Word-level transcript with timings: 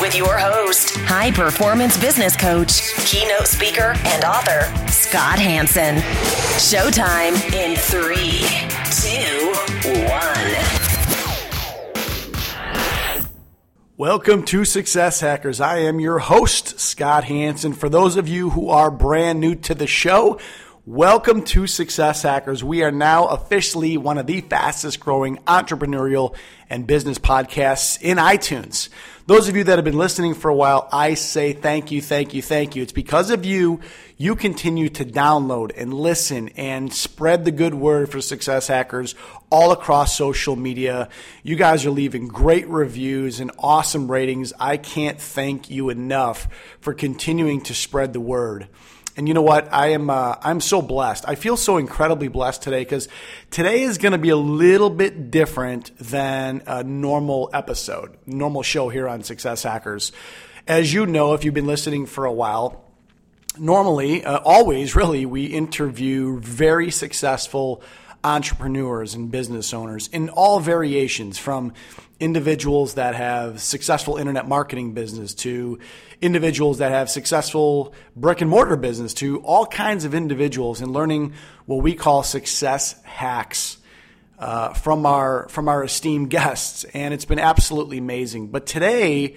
with 0.00 0.16
your 0.16 0.38
host, 0.38 0.96
high 0.98 1.30
performance 1.30 1.96
business 1.96 2.36
coach, 2.36 2.94
keynote 3.06 3.46
speaker, 3.46 3.94
and 4.04 4.24
author, 4.24 4.62
Scott 4.90 5.38
Hanson. 5.38 5.96
Showtime 6.58 7.34
in 7.52 7.76
three, 7.76 8.42
two, 8.90 9.52
one. 10.08 10.82
Welcome 13.96 14.44
to 14.46 14.64
Success 14.64 15.20
Hackers. 15.20 15.60
I 15.60 15.78
am 15.78 16.00
your 16.00 16.18
host, 16.18 16.80
Scott 16.80 17.24
Hanson. 17.24 17.72
For 17.72 17.88
those 17.88 18.16
of 18.16 18.26
you 18.26 18.50
who 18.50 18.70
are 18.70 18.90
brand 18.90 19.38
new 19.38 19.54
to 19.56 19.74
the 19.74 19.86
show, 19.86 20.40
welcome 20.84 21.44
to 21.44 21.68
Success 21.68 22.22
Hackers. 22.22 22.64
We 22.64 22.82
are 22.82 22.90
now 22.90 23.26
officially 23.26 23.96
one 23.96 24.18
of 24.18 24.26
the 24.26 24.40
fastest 24.40 24.98
growing 24.98 25.36
entrepreneurial 25.46 26.34
and 26.68 26.88
business 26.88 27.20
podcasts 27.20 28.02
in 28.02 28.18
iTunes. 28.18 28.88
Those 29.26 29.48
of 29.48 29.54
you 29.54 29.62
that 29.62 29.78
have 29.78 29.84
been 29.84 29.96
listening 29.96 30.34
for 30.34 30.48
a 30.48 30.54
while, 30.54 30.88
I 30.90 31.14
say 31.14 31.52
thank 31.52 31.92
you, 31.92 32.02
thank 32.02 32.34
you, 32.34 32.42
thank 32.42 32.74
you. 32.74 32.82
It's 32.82 32.90
because 32.90 33.30
of 33.30 33.44
you, 33.44 33.78
you 34.16 34.34
continue 34.34 34.88
to 34.88 35.04
download 35.04 35.70
and 35.76 35.94
listen 35.94 36.48
and 36.56 36.92
spread 36.92 37.44
the 37.44 37.52
good 37.52 37.74
word 37.74 38.10
for 38.10 38.20
Success 38.20 38.66
Hackers 38.66 39.14
all 39.50 39.70
across 39.70 40.16
social 40.16 40.56
media. 40.56 41.08
You 41.44 41.54
guys 41.54 41.86
are 41.86 41.92
leaving 41.92 42.26
great 42.26 42.66
reviews 42.66 43.38
and 43.38 43.52
awesome 43.56 44.10
ratings. 44.10 44.52
I 44.58 44.78
can't 44.78 45.20
thank 45.20 45.70
you 45.70 45.90
enough 45.90 46.48
for 46.80 46.92
continuing 46.92 47.60
to 47.62 47.74
spread 47.74 48.12
the 48.12 48.20
word. 48.20 48.66
And 49.16 49.28
you 49.28 49.34
know 49.34 49.42
what? 49.42 49.72
I 49.72 49.88
am 49.88 50.08
uh, 50.08 50.36
I'm 50.40 50.60
so 50.60 50.80
blessed. 50.80 51.24
I 51.28 51.34
feel 51.34 51.56
so 51.56 51.76
incredibly 51.76 52.28
blessed 52.28 52.62
today 52.62 52.80
because 52.80 53.08
today 53.50 53.82
is 53.82 53.98
going 53.98 54.12
to 54.12 54.18
be 54.18 54.30
a 54.30 54.36
little 54.36 54.88
bit 54.88 55.30
different 55.30 55.96
than 55.98 56.62
a 56.66 56.82
normal 56.82 57.50
episode, 57.52 58.16
normal 58.26 58.62
show 58.62 58.88
here 58.88 59.06
on 59.06 59.22
Success 59.22 59.62
Hackers. 59.62 60.12
As 60.66 60.94
you 60.94 61.06
know, 61.06 61.34
if 61.34 61.44
you've 61.44 61.52
been 61.52 61.66
listening 61.66 62.06
for 62.06 62.24
a 62.24 62.32
while, 62.32 62.84
normally, 63.58 64.24
uh, 64.24 64.38
always 64.38 64.96
really, 64.96 65.26
we 65.26 65.44
interview 65.44 66.40
very 66.40 66.90
successful 66.90 67.82
entrepreneurs 68.24 69.14
and 69.14 69.30
business 69.30 69.74
owners 69.74 70.08
in 70.08 70.30
all 70.30 70.60
variations 70.60 71.38
from 71.38 71.72
individuals 72.22 72.94
that 72.94 73.16
have 73.16 73.60
successful 73.60 74.16
internet 74.16 74.46
marketing 74.46 74.94
business 74.94 75.34
to 75.34 75.80
individuals 76.20 76.78
that 76.78 76.92
have 76.92 77.10
successful 77.10 77.92
brick 78.14 78.40
and 78.40 78.48
mortar 78.48 78.76
business 78.76 79.12
to 79.12 79.40
all 79.40 79.66
kinds 79.66 80.04
of 80.04 80.14
individuals 80.14 80.80
and 80.80 80.92
learning 80.92 81.34
what 81.66 81.82
we 81.82 81.94
call 81.94 82.22
success 82.22 82.94
hacks 83.02 83.76
uh, 84.38 84.72
from 84.72 85.04
our 85.04 85.48
from 85.48 85.66
our 85.68 85.82
esteemed 85.82 86.30
guests. 86.30 86.84
And 86.94 87.12
it's 87.12 87.24
been 87.24 87.40
absolutely 87.40 87.98
amazing. 87.98 88.52
But 88.52 88.66
today 88.66 89.36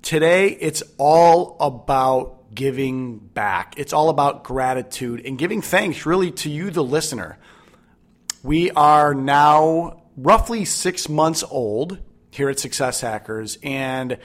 today 0.00 0.48
it's 0.48 0.82
all 0.96 1.58
about 1.60 2.54
giving 2.54 3.18
back. 3.18 3.74
It's 3.76 3.92
all 3.92 4.08
about 4.08 4.42
gratitude 4.42 5.20
and 5.26 5.36
giving 5.36 5.60
thanks 5.60 6.06
really 6.06 6.30
to 6.30 6.48
you 6.48 6.70
the 6.70 6.82
listener. 6.82 7.38
We 8.42 8.70
are 8.70 9.12
now 9.12 10.04
roughly 10.16 10.64
six 10.64 11.10
months 11.10 11.44
old 11.50 11.98
here 12.36 12.50
at 12.50 12.58
Success 12.58 13.00
Hackers, 13.00 13.58
and 13.62 14.18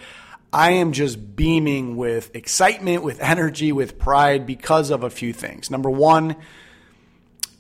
I 0.52 0.72
am 0.72 0.92
just 0.92 1.36
beaming 1.36 1.96
with 1.96 2.36
excitement, 2.36 3.04
with 3.04 3.22
energy, 3.22 3.72
with 3.72 3.98
pride 3.98 4.46
because 4.46 4.90
of 4.90 5.04
a 5.04 5.10
few 5.10 5.32
things. 5.32 5.72
Number 5.72 5.90
one, 5.90 6.36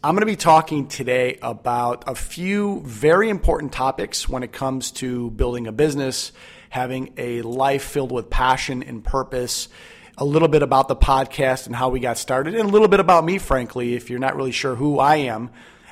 I'm 0.03 0.15
going 0.15 0.21
to 0.21 0.25
be 0.25 0.35
talking 0.35 0.87
today 0.87 1.39
about 1.41 2.03
a 2.07 2.15
few 2.15 2.81
very 2.81 3.29
important 3.29 3.71
topics 3.71 4.27
when 4.27 4.43
it 4.43 4.51
comes 4.51 4.91
to 4.93 5.31
building 5.31 5.67
a 5.67 5.71
business, 5.71 6.33
having 6.69 7.13
a 7.17 7.41
life 7.43 7.83
filled 7.83 8.11
with 8.11 8.29
passion 8.29 8.83
and 8.83 9.03
purpose, 9.03 9.69
a 10.17 10.25
little 10.25 10.49
bit 10.49 10.63
about 10.63 10.89
the 10.89 10.95
podcast 10.97 11.65
and 11.67 11.75
how 11.75 11.87
we 11.87 12.01
got 12.01 12.17
started, 12.17 12.55
and 12.55 12.67
a 12.67 12.71
little 12.71 12.89
bit 12.89 12.99
about 12.99 13.23
me, 13.23 13.37
frankly, 13.37 13.93
if 13.93 14.09
you're 14.09 14.19
not 14.19 14.35
really 14.35 14.51
sure 14.51 14.75
who 14.75 14.99
I 14.99 15.15
am 15.15 15.49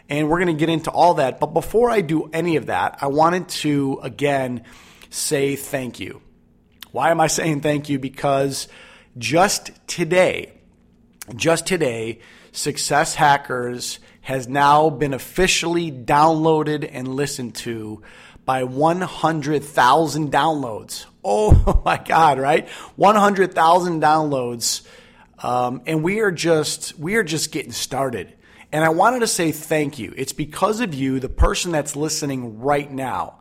and 0.10 0.28
we're 0.28 0.40
going 0.40 0.56
to 0.56 0.60
get 0.60 0.70
into 0.70 0.92
all 0.92 1.16
that. 1.16 1.40
But 1.40 1.54
before 1.54 1.90
I 1.90 2.02
do 2.02 2.30
any 2.34 2.56
of 2.56 2.66
that, 2.66 2.98
I 3.02 3.08
wanted 3.08 3.48
to 3.50 4.00
again 4.02 4.64
say 5.10 5.56
thank 5.56 6.00
you. 6.00 6.22
Why 6.92 7.12
am 7.12 7.22
I 7.22 7.28
saying 7.28 7.62
thank 7.62 7.90
you? 7.90 8.00
Because 8.00 8.68
just 9.18 9.72
today, 9.88 10.54
just 11.36 11.68
today, 11.68 12.20
Success 12.52 13.16
Hackers 13.16 14.00
has 14.22 14.48
now 14.48 14.90
been 14.90 15.14
officially 15.14 15.92
downloaded 15.92 16.90
and 16.92 17.08
listened 17.08 17.56
to 17.56 18.02
by 18.46 18.64
100,000 18.64 20.32
downloads. 20.32 21.06
Oh 21.24 21.82
my 21.86 21.98
God, 21.98 22.40
right? 22.40 22.68
100,000 22.96 24.02
downloads. 24.02 24.82
Um, 25.44 25.84
and 25.86 26.04
we 26.04 26.20
are 26.20 26.32
just, 26.32 26.98
we 26.98 27.16
are 27.16 27.24
just 27.24 27.52
getting 27.52 27.72
started. 27.72 28.34
And 28.72 28.84
I 28.84 28.90
wanted 28.90 29.22
to 29.22 29.28
say 29.28 29.52
thank 29.52 29.98
you. 29.98 30.14
It's 30.16 30.34
because 30.34 30.80
of 30.80 30.94
you, 30.94 31.20
the 31.20 31.30
person 31.30 31.72
that's 31.72 31.96
listening 31.96 32.60
right 32.60 32.90
now. 32.90 33.40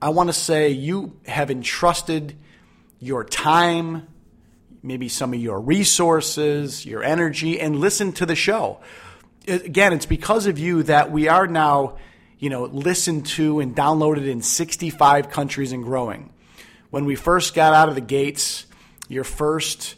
I 0.00 0.10
want 0.10 0.28
to 0.28 0.34
say 0.34 0.70
you 0.70 1.18
have 1.26 1.50
entrusted 1.50 2.36
your 3.00 3.24
time, 3.24 4.06
maybe 4.82 5.08
some 5.08 5.32
of 5.32 5.40
your 5.40 5.58
resources, 5.58 6.84
your 6.84 7.02
energy, 7.02 7.60
and 7.60 7.76
listen 7.76 8.12
to 8.12 8.26
the 8.26 8.36
show. 8.36 8.78
Again, 9.46 9.92
it's 9.92 10.06
because 10.06 10.46
of 10.46 10.58
you 10.58 10.82
that 10.84 11.10
we 11.10 11.28
are 11.28 11.46
now, 11.46 11.96
you 12.38 12.50
know, 12.50 12.64
listened 12.64 13.26
to 13.26 13.60
and 13.60 13.74
downloaded 13.74 14.28
in 14.28 14.42
65 14.42 15.30
countries 15.30 15.72
and 15.72 15.82
growing. 15.82 16.30
When 16.90 17.06
we 17.06 17.16
first 17.16 17.54
got 17.54 17.72
out 17.72 17.88
of 17.88 17.94
the 17.94 18.00
gates, 18.02 18.66
your 19.08 19.24
first 19.24 19.94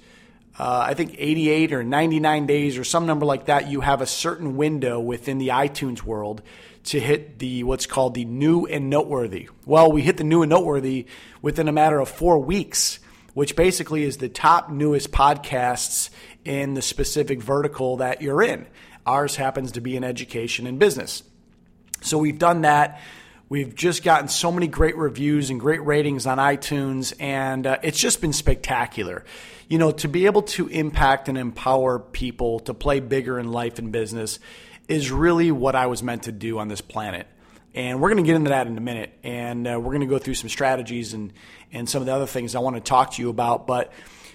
uh, 0.61 0.85
I 0.89 0.93
think 0.93 1.15
88 1.17 1.73
or 1.73 1.83
99 1.83 2.45
days 2.45 2.77
or 2.77 2.85
some 2.85 3.07
number 3.07 3.25
like 3.25 3.47
that, 3.47 3.71
you 3.71 3.81
have 3.81 4.03
a 4.03 4.07
certain 4.07 4.59
window 4.59 5.01
within 5.01 5.39
the 5.39 5.49
iTunes 5.49 6.03
world 6.03 6.43
to 6.85 7.01
hit 7.01 7.39
the 7.39 7.65
what's 7.65 7.87
called 7.87 8.13
the 8.13 8.27
new 8.27 8.67
and 8.67 8.91
noteworthy. 8.91 9.49
Well, 9.65 9.91
we 9.91 10.03
hit 10.03 10.19
the 10.19 10.25
new 10.25 10.43
and 10.43 10.51
noteworthy 10.51 11.07
within 11.41 11.67
a 11.67 11.73
matter 11.73 11.99
of 11.99 12.11
four 12.11 12.39
weeks, 12.39 12.99
which 13.33 13.57
basically 13.57 14.03
is 14.03 14.19
the 14.19 14.29
top 14.29 14.69
newest 14.69 15.13
podcasts 15.13 16.11
in 16.45 16.75
the 16.75 16.83
specific 16.83 17.41
vertical 17.41 17.97
that 17.97 18.21
you're 18.21 18.43
in. 18.43 18.67
Ours 19.07 19.37
happens 19.37 19.73
to 19.73 19.81
be 19.81 19.97
in 19.97 20.05
education 20.05 20.67
and 20.67 20.79
business. 20.79 21.23
So 22.03 22.19
we've 22.19 22.39
done 22.39 22.63
that. 22.63 23.01
We've 23.51 23.75
just 23.75 24.03
gotten 24.03 24.29
so 24.29 24.51
many 24.51 24.69
great 24.69 24.97
reviews 24.97 25.51
and 25.51 25.61
great 25.61 25.85
ratings 25.85 26.27
on 26.27 26.39
iTunes, 26.39 27.13
and 27.21 27.67
uh, 27.67 27.79
it's 27.83 27.99
just 27.99 28.23
been 28.23 28.33
spectacular 28.33 29.27
you 29.71 29.79
know, 29.79 29.93
to 29.93 30.09
be 30.09 30.27
able 30.27 30.43
to 30.43 30.67
impact 30.67 31.29
and 31.29 31.39
empower 31.39 32.01
people 32.01 32.59
to 32.59 32.75
play 32.75 32.99
bigger 32.99 33.39
in 33.39 33.53
life 33.53 33.79
and 33.79 33.93
business 33.93 34.41
is 34.89 35.13
really 35.13 35.53
what 35.53 35.77
I 35.77 35.87
was 35.87 36.03
meant 36.03 36.25
to 36.25 36.33
do 36.33 36.59
on 36.59 36.67
this 36.67 36.81
planet. 36.81 37.29
And 37.73 38.01
we're 38.01 38.09
going 38.11 38.25
to 38.25 38.27
get 38.27 38.35
into 38.35 38.51
that 38.51 38.67
in 38.67 38.77
a 38.77 38.81
minute. 38.81 39.17
And 39.23 39.69
uh, 39.69 39.79
we're 39.79 39.93
going 39.93 40.01
to 40.01 40.09
go 40.09 40.19
through 40.19 40.35
some 40.35 40.49
strategies 40.49 41.15
and, 41.15 41.33
and 41.73 41.89
some 41.89 42.03
of 42.03 42.07
the 42.07 42.13
other 42.13 42.27
things 42.27 42.57
I 42.57 42.59
want 42.59 42.75
to 42.75 42.83
talk 42.83 43.13
to 43.13 43.23
you 43.23 43.31
about. 43.31 43.69
But, 43.69 43.93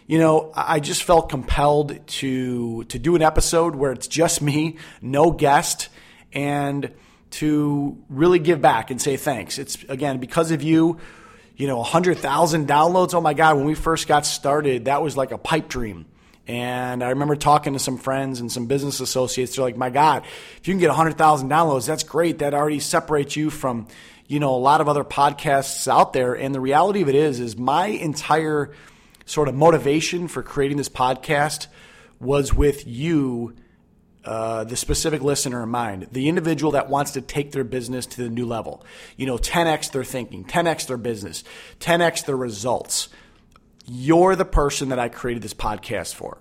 you 0.08 0.20
know, 0.20 0.54
I 0.56 0.80
just 0.80 1.04
felt 1.04 1.28
compelled 1.28 2.08
to, 2.08 2.86
to 2.86 2.98
do 2.98 3.18
an 3.18 3.22
episode 3.22 3.76
where 3.76 3.92
it's 3.92 4.08
just 4.08 4.42
me, 4.42 4.78
no 5.02 5.32
guest, 5.32 5.90
and 6.32 6.94
to 7.32 7.98
really 8.10 8.40
give 8.40 8.62
back 8.62 8.92
and 8.92 9.02
say 9.02 9.18
thanks. 9.18 9.58
It's, 9.58 9.84
again, 9.90 10.20
because 10.20 10.52
of 10.52 10.62
you 10.62 11.00
you 11.58 11.68
know, 11.68 11.78
100,000 11.78 12.68
downloads. 12.68 13.14
Oh 13.14 13.22
my 13.22 13.34
God, 13.34 13.56
when 13.58 13.66
we 13.66 13.76
first 13.76 14.08
got 14.08 14.26
started, 14.26 14.86
that 14.86 15.02
was 15.02 15.16
like 15.16 15.32
a 15.32 15.38
pipe 15.38 15.68
dream. 15.68 16.06
And 16.48 17.04
I 17.04 17.10
remember 17.10 17.36
talking 17.36 17.74
to 17.74 17.80
some 17.80 17.98
friends 17.98 18.40
and 18.40 18.52
some 18.52 18.68
business 18.68 19.00
associates. 19.00 19.56
They're 19.56 19.66
like, 19.66 19.78
my 19.78 19.90
God, 19.90 20.26
if 20.58 20.68
you 20.68 20.74
can 20.74 20.80
get 20.80 20.90
100,000 20.90 21.50
downloads, 21.50 21.88
that's 21.88 22.04
great. 22.04 22.40
That 22.40 22.54
already 22.54 22.80
separates 22.80 23.36
you 23.36 23.50
from, 23.50 23.88
you 24.28 24.40
know, 24.40 24.54
a 24.54 24.58
lot 24.58 24.82
of 24.82 24.88
other 24.88 25.04
podcasts 25.04 25.88
out 25.88 26.14
there. 26.14 26.34
And 26.36 26.54
the 26.54 26.60
reality 26.60 27.02
of 27.02 27.10
it 27.10 27.16
is, 27.16 27.40
is 27.40 27.58
my 27.58 27.88
entire 27.88 28.72
sort 29.26 29.48
of 29.48 29.56
motivation 29.56 30.28
for 30.28 30.44
creating 30.44 30.78
this 30.78 30.90
podcast 30.90 31.68
was 32.20 32.54
with 32.54 32.86
you 32.86 33.56
uh, 34.26 34.64
the 34.64 34.76
specific 34.76 35.22
listener 35.22 35.64
in 35.64 35.70
mind, 35.70 36.08
the 36.12 36.28
individual 36.28 36.72
that 36.72 36.90
wants 36.90 37.12
to 37.12 37.22
take 37.22 37.52
their 37.52 37.64
business 37.64 38.06
to 38.08 38.24
the 38.24 38.30
new 38.30 38.46
level. 38.46 38.84
You 39.18 39.28
know, 39.28 39.38
10x 39.38 39.92
their 39.92 40.04
thinking, 40.04 40.44
10x 40.46 40.88
their 40.88 40.98
business, 40.98 41.44
10x 41.80 42.26
their 42.26 42.38
results. 42.38 43.10
You're 43.86 44.36
the 44.36 44.46
person 44.46 44.90
that 44.90 45.00
I 45.00 45.10
created 45.10 45.44
this 45.44 45.54
podcast 45.54 46.16
for. 46.16 46.40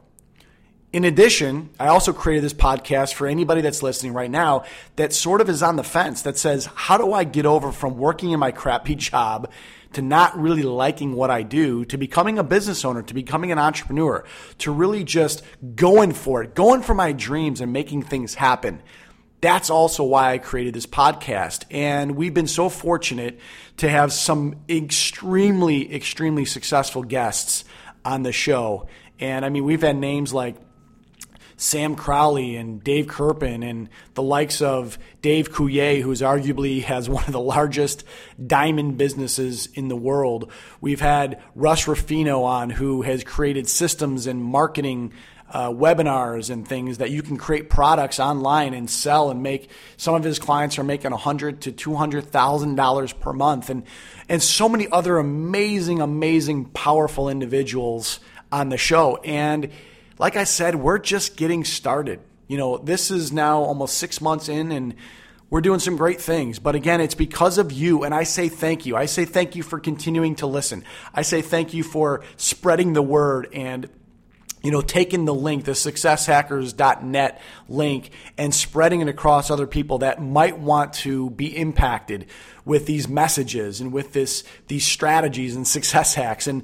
In 0.95 1.05
addition, 1.05 1.71
I 1.79 1.89
also 1.89 2.13
created 2.13 2.45
this 2.45 2.55
podcast 2.55 3.15
for 3.15 3.27
anybody 3.27 3.61
that's 3.61 3.83
listening 3.83 4.13
right 4.13 4.31
now 4.31 4.65
that 4.95 5.13
sort 5.13 5.41
of 5.41 5.49
is 5.51 5.61
on 5.61 5.77
the 5.77 5.83
fence 5.83 6.23
that 6.23 6.39
says, 6.39 6.67
how 6.67 6.97
do 6.97 7.13
I 7.13 7.25
get 7.25 7.47
over 7.47 7.73
from 7.73 7.99
working 7.99 8.31
in 8.31 8.39
my 8.39 8.53
crappy 8.53 8.95
job 8.95 9.51
to 9.95 10.03
not 10.03 10.39
really 10.39 10.63
liking 10.63 11.15
what 11.15 11.31
I 11.31 11.43
do, 11.43 11.85
to 11.87 11.97
becoming 11.97 12.39
a 12.39 12.45
business 12.45 12.85
owner, 12.85 13.03
to 13.03 13.15
becoming 13.15 13.53
an 13.53 13.59
entrepreneur, 13.59 14.25
to 14.59 14.71
really 14.71 15.05
just 15.05 15.43
going 15.75 16.13
for 16.13 16.43
it, 16.43 16.55
going 16.55 16.83
for 16.83 16.95
my 16.95 17.13
dreams 17.13 17.61
and 17.61 17.73
making 17.73 18.03
things 18.03 18.35
happen. 18.35 18.83
That's 19.41 19.69
also 19.69 20.05
why 20.05 20.33
I 20.33 20.39
created 20.39 20.75
this 20.75 20.87
podcast. 20.87 21.65
And 21.71 22.17
we've 22.17 22.33
been 22.33 22.47
so 22.47 22.69
fortunate 22.69 23.39
to 23.77 23.89
have 23.89 24.13
some 24.13 24.57
extremely, 24.69 25.95
extremely 25.95 26.45
successful 26.45 27.03
guests 27.03 27.65
on 28.05 28.23
the 28.23 28.33
show. 28.33 28.89
And 29.21 29.45
I 29.45 29.51
mean, 29.51 29.65
we've 29.65 29.83
had 29.83 29.97
names 29.97 30.33
like 30.33 30.57
Sam 31.57 31.95
Crowley 31.95 32.57
and 32.57 32.83
Dave 32.83 33.07
Kerpen 33.07 33.69
and 33.69 33.89
the 34.15 34.23
likes 34.23 34.61
of 34.61 34.99
Dave 35.23 35.53
Coulier, 35.53 36.01
who's 36.01 36.21
arguably 36.21 36.83
has 36.85 37.09
one 37.09 37.25
of 37.25 37.33
the 37.33 37.41
largest 37.41 38.05
diamond 38.45 38.99
businesses 38.99 39.69
in 39.75 39.89
the 39.89 39.97
world. 39.97 40.51
We've 40.81 41.01
had 41.01 41.43
Russ 41.55 41.87
Ruffino 41.87 42.43
on, 42.43 42.71
who 42.71 43.03
has 43.03 43.25
created 43.25 43.69
systems 43.69 44.27
and 44.27 44.43
marketing 44.43 45.13
uh, 45.51 45.71
webinars 45.71 46.51
and 46.51 46.67
things 46.67 46.99
that 46.99 47.11
you 47.11 47.23
can 47.23 47.37
create 47.37 47.71
products 47.71 48.19
online 48.19 48.75
and 48.75 48.91
sell 48.91 49.31
and 49.31 49.43
make. 49.43 49.71
Some 49.97 50.15
of 50.15 50.25
his 50.25 50.39
clients 50.39 50.79
are 50.79 50.85
making 50.85 51.13
a 51.13 51.17
hundred 51.17 51.63
to 51.63 51.73
two 51.73 51.95
hundred 51.95 52.27
thousand 52.27 52.75
dollars 52.75 53.13
per 53.13 53.33
month, 53.33 53.71
and 53.71 53.85
and 54.29 54.43
so 54.43 54.69
many 54.69 54.89
other 54.91 55.19
amazing, 55.19 56.01
amazing, 56.01 56.67
powerful 56.67 57.29
individuals 57.29 58.21
on 58.51 58.69
the 58.69 58.77
show 58.77 59.17
and 59.19 59.71
like 60.19 60.37
I 60.37 60.45
said, 60.45 60.77
we're 60.77 60.99
just 60.99 61.37
getting 61.37 61.65
started. 61.65 62.21
You 62.47 62.59
know, 62.59 62.79
this 62.79 63.11
is 63.11 63.33
now 63.33 63.61
almost 63.61 63.99
six 63.99 64.21
months 64.21 64.49
in 64.49 64.71
and 64.73 64.95
we're 65.51 65.61
doing 65.61 65.79
some 65.79 65.97
great 65.97 66.21
things. 66.21 66.59
But 66.59 66.75
again, 66.75 67.01
it's 67.01 67.15
because 67.15 67.59
of 67.59 67.71
you. 67.71 68.03
And 68.03 68.15
I 68.15 68.25
say 68.25 68.49
thank 68.49 68.87
you. 68.87 68.97
I 68.97 69.07
say 69.07 69.25
thank 69.25 69.55
you 69.55 69.63
for 69.63 69.79
continuing 69.79 70.35
to 70.37 70.47
listen. 70.47 70.85
I 71.15 71.23
say 71.23 71.43
thank 71.43 71.75
you 71.75 71.83
for 71.83 72.23
spreading 72.37 72.93
the 72.93 73.03
word 73.03 73.49
and 73.53 73.89
you 74.65 74.71
know, 74.71 74.81
taking 74.81 75.27
the 75.27 75.35
link, 75.35 75.67
the 75.67 75.73
successhackers.net 75.73 77.41
link, 77.69 78.11
and 78.39 78.55
spreading 78.55 79.03
it 79.03 79.09
across 79.09 79.51
other 79.51 79.67
people 79.67 79.99
that 79.99 80.23
might 80.23 80.59
want 80.59 80.95
to 80.95 81.29
be 81.29 81.55
impacted 81.55 82.27
with 82.65 82.87
these 82.87 83.07
messages 83.07 83.83
and 83.83 83.93
with 83.93 84.15
this 84.15 84.43
these 84.69 84.87
strategies 84.87 85.55
and 85.55 85.69
success 85.69 86.15
hacks. 86.15 86.47
And 86.47 86.63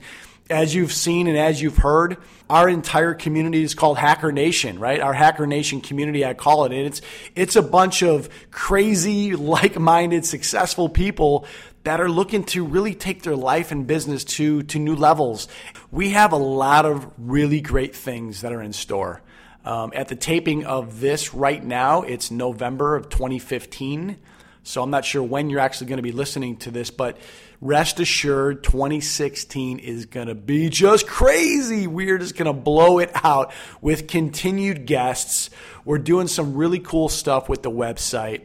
as 0.50 0.74
you've 0.74 0.92
seen 0.92 1.26
and 1.26 1.38
as 1.38 1.62
you've 1.62 1.78
heard, 1.78 2.16
our 2.48 2.68
entire 2.68 3.14
community 3.14 3.62
is 3.62 3.74
called 3.74 3.96
Hacker 3.96 4.32
Nation, 4.32 4.78
right? 4.78 5.00
Our 5.00 5.12
Hacker 5.12 5.46
Nation 5.46 5.80
community, 5.80 6.24
I 6.24 6.34
call 6.34 6.64
it. 6.64 6.72
And 6.72 6.86
it's, 6.86 7.00
it's 7.36 7.56
a 7.56 7.62
bunch 7.62 8.02
of 8.02 8.28
crazy, 8.50 9.36
like-minded, 9.36 10.26
successful 10.26 10.88
people 10.88 11.46
that 11.84 12.00
are 12.00 12.10
looking 12.10 12.44
to 12.44 12.64
really 12.64 12.94
take 12.94 13.22
their 13.22 13.36
life 13.36 13.70
and 13.70 13.86
business 13.86 14.24
to, 14.24 14.62
to 14.64 14.78
new 14.78 14.94
levels. 14.94 15.48
We 15.90 16.10
have 16.10 16.32
a 16.32 16.36
lot 16.36 16.84
of 16.84 17.10
really 17.16 17.60
great 17.60 17.94
things 17.96 18.42
that 18.42 18.52
are 18.52 18.60
in 18.60 18.72
store. 18.72 19.22
Um, 19.64 19.92
at 19.94 20.08
the 20.08 20.16
taping 20.16 20.64
of 20.64 21.00
this 21.00 21.34
right 21.34 21.62
now, 21.62 22.02
it's 22.02 22.30
November 22.30 22.96
of 22.96 23.08
2015. 23.08 24.18
So 24.62 24.82
I'm 24.82 24.90
not 24.90 25.04
sure 25.04 25.22
when 25.22 25.50
you're 25.50 25.60
actually 25.60 25.88
going 25.88 25.98
to 25.98 26.02
be 26.02 26.12
listening 26.12 26.56
to 26.58 26.70
this, 26.70 26.90
but 26.90 27.16
rest 27.60 27.98
assured 28.00 28.62
2016 28.62 29.78
is 29.78 30.06
going 30.06 30.28
to 30.28 30.34
be 30.34 30.68
just 30.68 31.06
crazy. 31.06 31.86
We're 31.86 32.18
just 32.18 32.36
going 32.36 32.46
to 32.46 32.52
blow 32.52 32.98
it 32.98 33.10
out 33.14 33.52
with 33.80 34.06
continued 34.06 34.86
guests. 34.86 35.50
We're 35.84 35.98
doing 35.98 36.28
some 36.28 36.54
really 36.54 36.78
cool 36.78 37.08
stuff 37.08 37.48
with 37.48 37.62
the 37.62 37.70
website. 37.70 38.42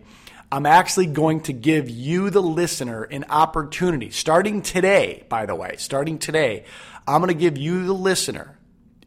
I'm 0.52 0.66
actually 0.66 1.08
going 1.08 1.42
to 1.42 1.54
give 1.54 1.90
you, 1.90 2.30
the 2.30 2.42
listener, 2.42 3.04
an 3.04 3.26
opportunity 3.30 4.10
starting 4.12 4.62
today, 4.62 5.26
by 5.28 5.46
the 5.46 5.56
way, 5.56 5.76
starting 5.78 6.18
today. 6.18 6.66
I'm 7.08 7.22
going 7.22 7.34
to 7.34 7.40
give 7.40 7.58
you, 7.58 7.86
the 7.86 7.94
listener, 7.94 8.58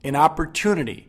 an 0.05 0.15
opportunity 0.15 1.09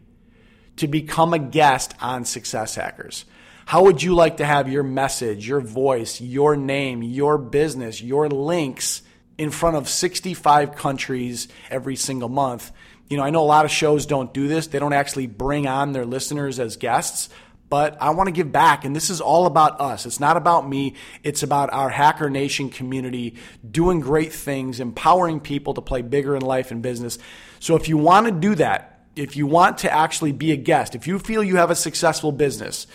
to 0.77 0.87
become 0.87 1.33
a 1.33 1.39
guest 1.39 1.93
on 1.99 2.25
Success 2.25 2.75
Hackers. 2.75 3.25
How 3.69 3.83
would 3.83 4.01
you 4.01 4.15
like 4.15 4.37
to 4.37 4.45
have 4.47 4.67
your 4.67 4.81
message, 4.81 5.47
your 5.47 5.61
voice, 5.61 6.19
your 6.19 6.55
name, 6.55 7.03
your 7.03 7.37
business, 7.37 8.01
your 8.01 8.27
links 8.27 9.03
in 9.37 9.51
front 9.51 9.75
of 9.75 9.87
65 9.87 10.73
countries 10.75 11.47
every 11.69 11.95
single 11.95 12.29
month? 12.29 12.71
You 13.11 13.17
know, 13.17 13.23
I 13.23 13.29
know 13.29 13.43
a 13.43 13.45
lot 13.45 13.65
of 13.65 13.71
shows 13.71 14.07
don't 14.07 14.33
do 14.33 14.47
this. 14.47 14.65
They 14.65 14.79
don't 14.79 14.93
actually 14.93 15.27
bring 15.27 15.67
on 15.67 15.91
their 15.91 16.03
listeners 16.03 16.59
as 16.59 16.77
guests, 16.77 17.29
but 17.69 17.95
I 18.01 18.09
want 18.09 18.25
to 18.25 18.31
give 18.31 18.51
back. 18.51 18.85
And 18.85 18.95
this 18.95 19.11
is 19.11 19.21
all 19.21 19.45
about 19.45 19.79
us. 19.79 20.07
It's 20.07 20.19
not 20.19 20.35
about 20.35 20.67
me. 20.67 20.95
It's 21.21 21.43
about 21.43 21.71
our 21.71 21.89
Hacker 21.89 22.31
Nation 22.31 22.71
community 22.71 23.35
doing 23.69 23.99
great 23.99 24.33
things, 24.33 24.79
empowering 24.79 25.39
people 25.39 25.75
to 25.75 25.81
play 25.81 26.01
bigger 26.01 26.35
in 26.35 26.41
life 26.41 26.71
and 26.71 26.81
business. 26.81 27.19
So 27.59 27.75
if 27.75 27.87
you 27.87 27.99
want 27.99 28.25
to 28.25 28.31
do 28.31 28.55
that, 28.55 29.05
if 29.15 29.35
you 29.35 29.45
want 29.45 29.79
to 29.79 29.93
actually 29.93 30.31
be 30.31 30.53
a 30.53 30.55
guest, 30.55 30.95
if 30.95 31.05
you 31.05 31.19
feel 31.19 31.43
you 31.43 31.57
have 31.57 31.69
a 31.69 31.75
successful 31.75 32.31
business, 32.31 32.87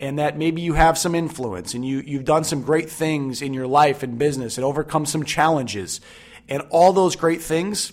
and 0.00 0.18
that 0.18 0.36
maybe 0.36 0.62
you 0.62 0.72
have 0.72 0.96
some 0.96 1.14
influence 1.14 1.74
and 1.74 1.84
you, 1.84 1.98
you've 1.98 2.24
done 2.24 2.42
some 2.42 2.62
great 2.62 2.90
things 2.90 3.42
in 3.42 3.52
your 3.52 3.66
life 3.66 4.02
and 4.02 4.18
business 4.18 4.56
and 4.56 4.64
overcome 4.64 5.04
some 5.04 5.24
challenges 5.24 6.00
and 6.48 6.62
all 6.70 6.92
those 6.92 7.14
great 7.14 7.40
things, 7.40 7.92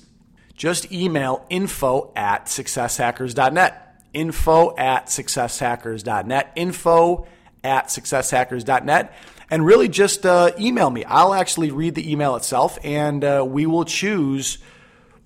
just 0.56 0.92
email 0.92 1.46
info 1.50 2.12
at 2.16 2.46
successhackers.net. 2.46 3.84
Info 4.14 4.76
at 4.78 5.06
successhackers.net. 5.08 6.52
Info 6.56 7.28
at 7.64 7.88
successhackers.net. 7.88 9.14
And 9.50 9.66
really 9.66 9.88
just 9.88 10.26
uh, 10.26 10.52
email 10.60 10.90
me. 10.90 11.06
I'll 11.06 11.34
actually 11.34 11.72
read 11.72 11.96
the 11.96 12.12
email 12.12 12.36
itself 12.36 12.80
and 12.84 13.24
uh, 13.24 13.46
we 13.48 13.66
will 13.66 13.86
choose 13.86 14.58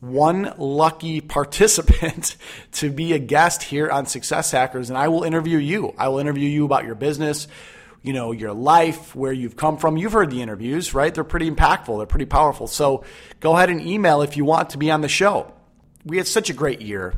one 0.01 0.55
lucky 0.57 1.21
participant 1.21 2.35
to 2.73 2.89
be 2.89 3.13
a 3.13 3.19
guest 3.19 3.63
here 3.63 3.89
on 3.89 4.07
Success 4.07 4.51
Hackers, 4.51 4.89
and 4.89 4.97
I 4.97 5.07
will 5.07 5.23
interview 5.23 5.57
you. 5.57 5.93
I 5.97 6.09
will 6.09 6.17
interview 6.17 6.49
you 6.49 6.65
about 6.65 6.85
your 6.85 6.95
business, 6.95 7.47
you 8.01 8.11
know, 8.11 8.31
your 8.31 8.51
life, 8.51 9.15
where 9.15 9.31
you've 9.31 9.55
come 9.55 9.77
from. 9.77 9.97
You've 9.97 10.11
heard 10.11 10.31
the 10.31 10.41
interviews, 10.41 10.93
right? 10.93 11.13
They're 11.13 11.23
pretty 11.23 11.49
impactful, 11.49 11.97
they're 11.97 12.07
pretty 12.07 12.25
powerful. 12.25 12.67
So 12.67 13.05
go 13.39 13.55
ahead 13.55 13.69
and 13.69 13.79
email 13.79 14.23
if 14.23 14.35
you 14.35 14.43
want 14.43 14.71
to 14.71 14.79
be 14.79 14.89
on 14.91 15.01
the 15.01 15.07
show. 15.07 15.53
We 16.03 16.17
had 16.17 16.27
such 16.27 16.49
a 16.49 16.53
great 16.53 16.81
year, 16.81 17.13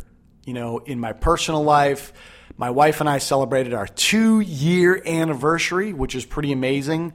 you 0.45 0.53
know, 0.53 0.79
in 0.79 0.99
my 0.99 1.13
personal 1.13 1.63
life. 1.63 2.11
My 2.57 2.69
wife 2.69 2.99
and 2.99 3.09
I 3.09 3.17
celebrated 3.17 3.73
our 3.73 3.87
two 3.87 4.41
year 4.41 5.01
anniversary, 5.05 5.93
which 5.93 6.15
is 6.15 6.25
pretty 6.25 6.51
amazing. 6.51 7.13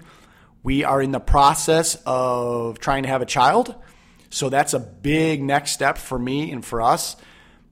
We 0.63 0.85
are 0.85 1.01
in 1.01 1.13
the 1.13 1.21
process 1.21 1.97
of 2.07 2.79
trying 2.79 3.03
to 3.03 3.11
have 3.11 3.21
a 3.21 3.27
child. 3.27 3.75
So 4.31 4.49
that's 4.49 4.75
a 4.75 4.79
big 4.79 5.43
next 5.43 5.73
step 5.73 5.99
for 5.99 6.19
me 6.19 6.53
and 6.53 6.65
for 6.65 6.83
us. 6.83 7.17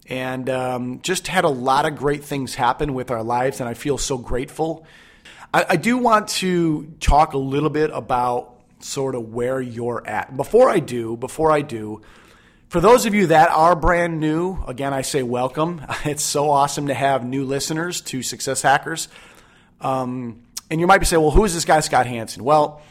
And 0.08 0.48
um, 0.48 1.00
just 1.02 1.26
had 1.26 1.44
a 1.44 1.48
lot 1.48 1.84
of 1.84 1.96
great 1.96 2.24
things 2.24 2.54
happen 2.54 2.94
with 2.94 3.10
our 3.10 3.24
lives, 3.24 3.60
and 3.60 3.68
I 3.68 3.74
feel 3.74 3.98
so 3.98 4.16
grateful. 4.16 4.86
I, 5.52 5.66
I 5.70 5.76
do 5.76 5.98
want 5.98 6.28
to 6.28 6.86
talk 7.00 7.32
a 7.32 7.38
little 7.38 7.70
bit 7.70 7.90
about 7.92 8.60
sort 8.78 9.14
of 9.14 9.32
where 9.34 9.60
you're 9.60 10.06
at. 10.06 10.36
Before 10.36 10.70
I 10.70 10.78
do, 10.78 11.16
before 11.16 11.50
I 11.50 11.62
do, 11.62 12.02
for 12.68 12.80
those 12.80 13.06
of 13.06 13.14
you 13.14 13.28
that 13.28 13.50
are 13.50 13.74
brand 13.74 14.20
new, 14.20 14.62
again, 14.66 14.92
I 14.92 15.02
say 15.02 15.22
welcome. 15.22 15.80
It's 16.04 16.22
so 16.22 16.50
awesome 16.50 16.88
to 16.88 16.94
have 16.94 17.24
new 17.24 17.44
listeners 17.44 18.00
to 18.02 18.22
Success 18.22 18.62
Hackers. 18.62 19.08
Um, 19.80 20.42
and 20.70 20.80
you 20.80 20.86
might 20.86 20.98
be 20.98 21.06
saying, 21.06 21.22
well, 21.22 21.30
who 21.30 21.44
is 21.44 21.54
this 21.54 21.64
guy, 21.64 21.80
Scott 21.80 22.06
Hanson? 22.06 22.44
Well, 22.44 22.82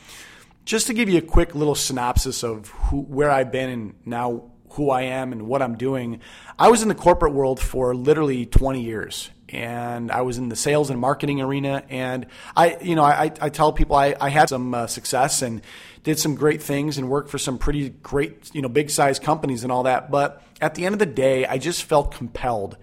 just 0.65 0.87
to 0.87 0.93
give 0.93 1.07
you 1.09 1.19
a 1.19 1.21
quick 1.21 1.55
little 1.55 1.75
synopsis 1.75 2.43
of 2.43 2.69
who, 2.69 3.01
where 3.01 3.29
I've 3.29 3.51
been 3.51 3.69
and 3.69 3.95
now 4.03 4.51
who 4.71 4.89
I 4.89 5.03
am 5.03 5.31
and 5.31 5.43
what 5.47 5.61
I'm 5.61 5.77
doing, 5.77 6.19
I 6.59 6.69
was 6.69 6.81
in 6.81 6.89
the 6.89 6.95
corporate 6.95 7.33
world 7.33 7.59
for 7.59 7.95
literally 7.95 8.45
20 8.45 8.81
years. 8.81 9.29
And 9.47 10.11
I 10.11 10.21
was 10.21 10.39
in 10.39 10.49
the 10.49 10.55
sales 10.55 10.89
and 10.89 10.99
marketing 10.99 11.39
arena. 11.39 11.83
And 11.89 12.25
I, 12.57 12.77
you 12.81 12.95
know, 12.95 13.03
I, 13.03 13.31
I 13.39 13.49
tell 13.49 13.71
people 13.71 13.95
I, 13.95 14.15
I 14.19 14.29
had 14.29 14.49
some 14.49 14.73
uh, 14.73 14.87
success 14.87 15.43
and 15.43 15.61
did 16.03 16.19
some 16.19 16.35
great 16.35 16.63
things 16.63 16.97
and 16.97 17.09
worked 17.09 17.29
for 17.29 17.37
some 17.37 17.59
pretty 17.59 17.89
great, 17.89 18.53
you 18.53 18.61
know, 18.61 18.67
big 18.67 18.89
size 18.89 19.19
companies 19.19 19.63
and 19.63 19.71
all 19.71 19.83
that. 19.83 20.09
But 20.09 20.41
at 20.59 20.75
the 20.75 20.85
end 20.85 20.93
of 20.93 20.99
the 20.99 21.05
day, 21.05 21.45
I 21.45 21.59
just 21.59 21.83
felt 21.83 22.11
compelled 22.11 22.75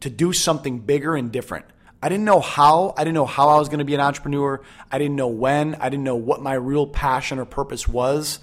to 0.00 0.10
do 0.10 0.32
something 0.32 0.80
bigger 0.80 1.14
and 1.14 1.30
different. 1.30 1.66
I 2.02 2.08
didn't 2.08 2.24
know 2.24 2.40
how. 2.40 2.94
I 2.96 3.04
didn't 3.04 3.14
know 3.14 3.26
how 3.26 3.48
I 3.48 3.58
was 3.58 3.68
going 3.68 3.78
to 3.78 3.84
be 3.84 3.94
an 3.94 4.00
entrepreneur. 4.00 4.62
I 4.90 4.98
didn't 4.98 5.16
know 5.16 5.28
when. 5.28 5.74
I 5.76 5.88
didn't 5.88 6.04
know 6.04 6.16
what 6.16 6.42
my 6.42 6.54
real 6.54 6.86
passion 6.86 7.38
or 7.38 7.44
purpose 7.44 7.88
was. 7.88 8.38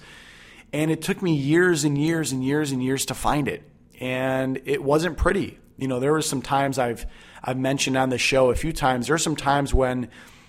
And 0.72 0.90
it 0.90 1.02
took 1.02 1.22
me 1.22 1.34
years 1.34 1.84
and 1.84 1.96
years 1.96 2.32
and 2.32 2.44
years 2.44 2.72
and 2.72 2.82
years 2.82 3.06
to 3.06 3.14
find 3.14 3.46
it. 3.46 3.62
And 4.00 4.60
it 4.64 4.82
wasn't 4.82 5.16
pretty. 5.16 5.58
You 5.76 5.88
know, 5.88 6.00
there 6.00 6.12
were 6.12 6.22
some 6.22 6.42
times 6.42 6.78
I've 6.78 7.06
I've 7.42 7.58
mentioned 7.58 7.96
on 7.96 8.10
the 8.10 8.18
show 8.18 8.50
a 8.50 8.54
few 8.54 8.72
times. 8.72 9.06
There 9.06 9.14
are 9.14 9.18
some 9.18 9.36
times 9.36 9.74
when, 9.74 10.08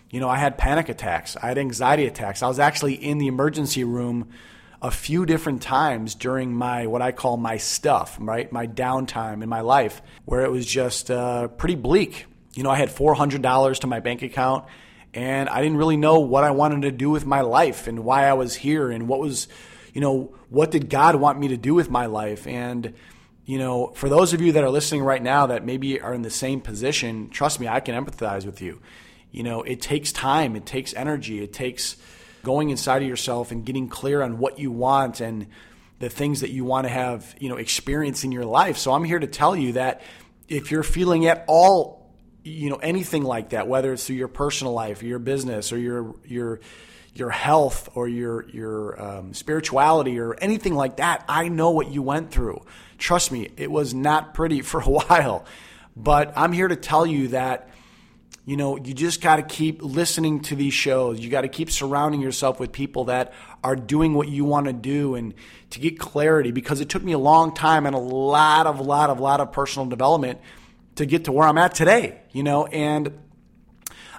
you 0.10 0.20
know, 0.20 0.30
I 0.30 0.38
had 0.38 0.58
panic 0.58 0.90
attacks. 0.90 1.36
I 1.36 1.48
had 1.48 1.58
anxiety 1.58 2.06
attacks. 2.08 2.42
I 2.42 2.48
was 2.48 2.60
actually 2.60 2.94
in 2.94 3.18
the 3.18 3.28
emergency 3.28 3.84
room 3.84 4.30
a 4.82 4.92
few 4.92 5.26
different 5.26 5.62
times 5.62 6.16
during 6.16 6.54
my 6.54 6.88
what 6.88 7.02
I 7.02 7.12
call 7.12 7.38
my 7.38 7.58
stuff, 7.58 8.18
right? 8.20 8.52
My 8.52 8.68
downtime 8.68 9.44
in 9.44 9.50
my 9.50 9.62
life 9.62 10.02
where 10.26 10.46
it 10.46 10.52
was 10.52 10.66
just 10.66 11.12
uh, 11.12 11.48
pretty 11.50 11.76
bleak. 11.76 12.26
You 12.56 12.64
know, 12.64 12.72
I 12.72 12.78
had 12.78 12.90
$400 12.90 13.80
to 13.80 13.88
my 13.88 14.00
bank 14.00 14.22
account 14.22 14.66
and 15.14 15.48
I 15.50 15.62
didn't 15.62 15.78
really 15.78 15.98
know 15.98 16.20
what 16.20 16.44
I 16.44 16.52
wanted 16.52 16.84
to 16.84 16.92
do 16.92 17.10
with 17.10 17.26
my 17.26 17.42
life 17.42 17.88
and 17.88 18.04
why 18.04 18.26
I 18.26 18.34
was 18.34 18.56
here 18.56 18.90
and 18.90 19.08
what 19.08 19.20
was, 19.20 19.48
you 19.94 20.02
know, 20.02 20.36
what 20.50 20.72
did 20.72 20.90
God 20.90 21.16
want 21.16 21.40
me 21.40 21.50
to 21.50 21.58
do 21.58 21.74
with 21.74 21.90
my 21.90 22.06
life? 22.06 22.48
And, 22.48 22.94
you 23.46 23.58
know, 23.58 23.88
for 23.96 24.10
those 24.10 24.34
of 24.34 24.42
you 24.42 24.54
that 24.54 24.64
are 24.64 24.70
listening 24.70 25.04
right 25.04 25.22
now 25.22 25.48
that 25.48 25.66
maybe 25.66 26.00
are 26.02 26.14
in 26.14 26.22
the 26.22 26.30
same 26.30 26.62
position, 26.62 27.30
trust 27.30 27.60
me, 27.60 27.68
I 27.68 27.82
can 27.82 27.94
empathize 27.94 28.46
with 28.46 28.62
you. 28.62 28.82
You 29.32 29.44
know, 29.44 29.64
it 29.64 29.82
takes 29.82 30.14
time, 30.14 30.56
it 30.56 30.66
takes 30.66 30.94
energy, 30.94 31.44
it 31.44 31.52
takes 31.52 31.98
going 32.44 32.70
inside 32.70 33.02
of 33.02 33.08
yourself 33.08 33.52
and 33.52 33.66
getting 33.66 33.90
clear 33.90 34.22
on 34.22 34.38
what 34.38 34.60
you 34.60 34.72
want 34.72 35.20
and 35.20 35.48
the 36.00 36.10
things 36.10 36.42
that 36.42 36.52
you 36.52 36.64
want 36.64 36.86
to 36.86 36.90
have, 36.90 37.36
you 37.40 37.50
know, 37.50 37.58
experience 37.58 38.24
in 38.24 38.32
your 38.32 38.46
life. 38.46 38.78
So 38.78 38.94
I'm 38.94 39.04
here 39.04 39.20
to 39.20 39.28
tell 39.28 39.56
you 39.56 39.74
that 39.74 40.02
if 40.48 40.72
you're 40.72 40.84
feeling 40.84 41.26
at 41.26 41.44
all, 41.48 42.05
you 42.46 42.70
know, 42.70 42.76
anything 42.76 43.24
like 43.24 43.50
that, 43.50 43.68
whether 43.68 43.92
it's 43.92 44.06
through 44.06 44.18
your 44.18 44.28
personal 44.28 44.72
life 44.72 45.02
or 45.02 45.06
your 45.06 45.20
business 45.20 45.74
or 45.74 45.80
your 45.80 46.16
your 46.24 46.60
your 47.14 47.32
health 47.32 47.90
or 47.96 48.08
your 48.08 48.48
your 48.50 49.02
um, 49.02 49.34
spirituality 49.34 50.20
or 50.20 50.36
anything 50.36 50.76
like 50.76 50.98
that, 50.98 51.26
I 51.28 51.48
know 51.50 51.72
what 51.72 51.90
you 51.90 52.04
went 52.04 52.32
through. 52.32 52.64
Trust 53.00 53.32
me, 53.32 53.50
it 53.58 53.72
was 53.72 53.94
not 53.94 54.36
pretty 54.36 54.62
for 54.62 54.80
a 54.80 54.86
while, 54.90 55.46
but 55.96 56.34
I'm 56.38 56.54
here 56.54 56.68
to 56.68 56.76
tell 56.76 57.06
you 57.06 57.30
that 57.30 57.70
you 58.48 58.58
know, 58.58 58.78
you 58.78 58.94
just 58.94 59.22
got 59.22 59.38
to 59.38 59.42
keep 59.42 59.82
listening 59.82 60.42
to 60.42 60.56
these 60.56 60.74
shows. 60.74 61.20
You 61.20 61.32
got 61.32 61.42
to 61.42 61.48
keep 61.48 61.72
surrounding 61.72 62.22
yourself 62.22 62.60
with 62.60 62.72
people 62.72 63.06
that 63.06 63.34
are 63.64 63.76
doing 63.76 64.14
what 64.14 64.28
you 64.28 64.46
want 64.46 64.68
to 64.68 64.74
do 64.74 65.16
and 65.16 65.34
to 65.72 65.80
get 65.80 65.98
clarity 65.98 66.52
because 66.52 66.80
it 66.80 66.88
took 66.88 67.02
me 67.02 67.14
a 67.14 67.18
long 67.18 67.56
time 67.56 67.88
and 67.88 67.96
a 67.96 68.00
lot 68.00 68.68
of, 68.68 68.80
lot 68.80 69.10
of, 69.10 69.20
lot 69.20 69.40
of 69.40 69.52
personal 69.52 69.88
development 69.88 70.40
to 70.96 71.06
get 71.06 71.26
to 71.26 71.32
where 71.32 71.48
I'm 71.48 71.58
at 71.58 71.76
today, 71.76 72.22
you 72.32 72.44
know, 72.44 72.66
and 72.68 73.18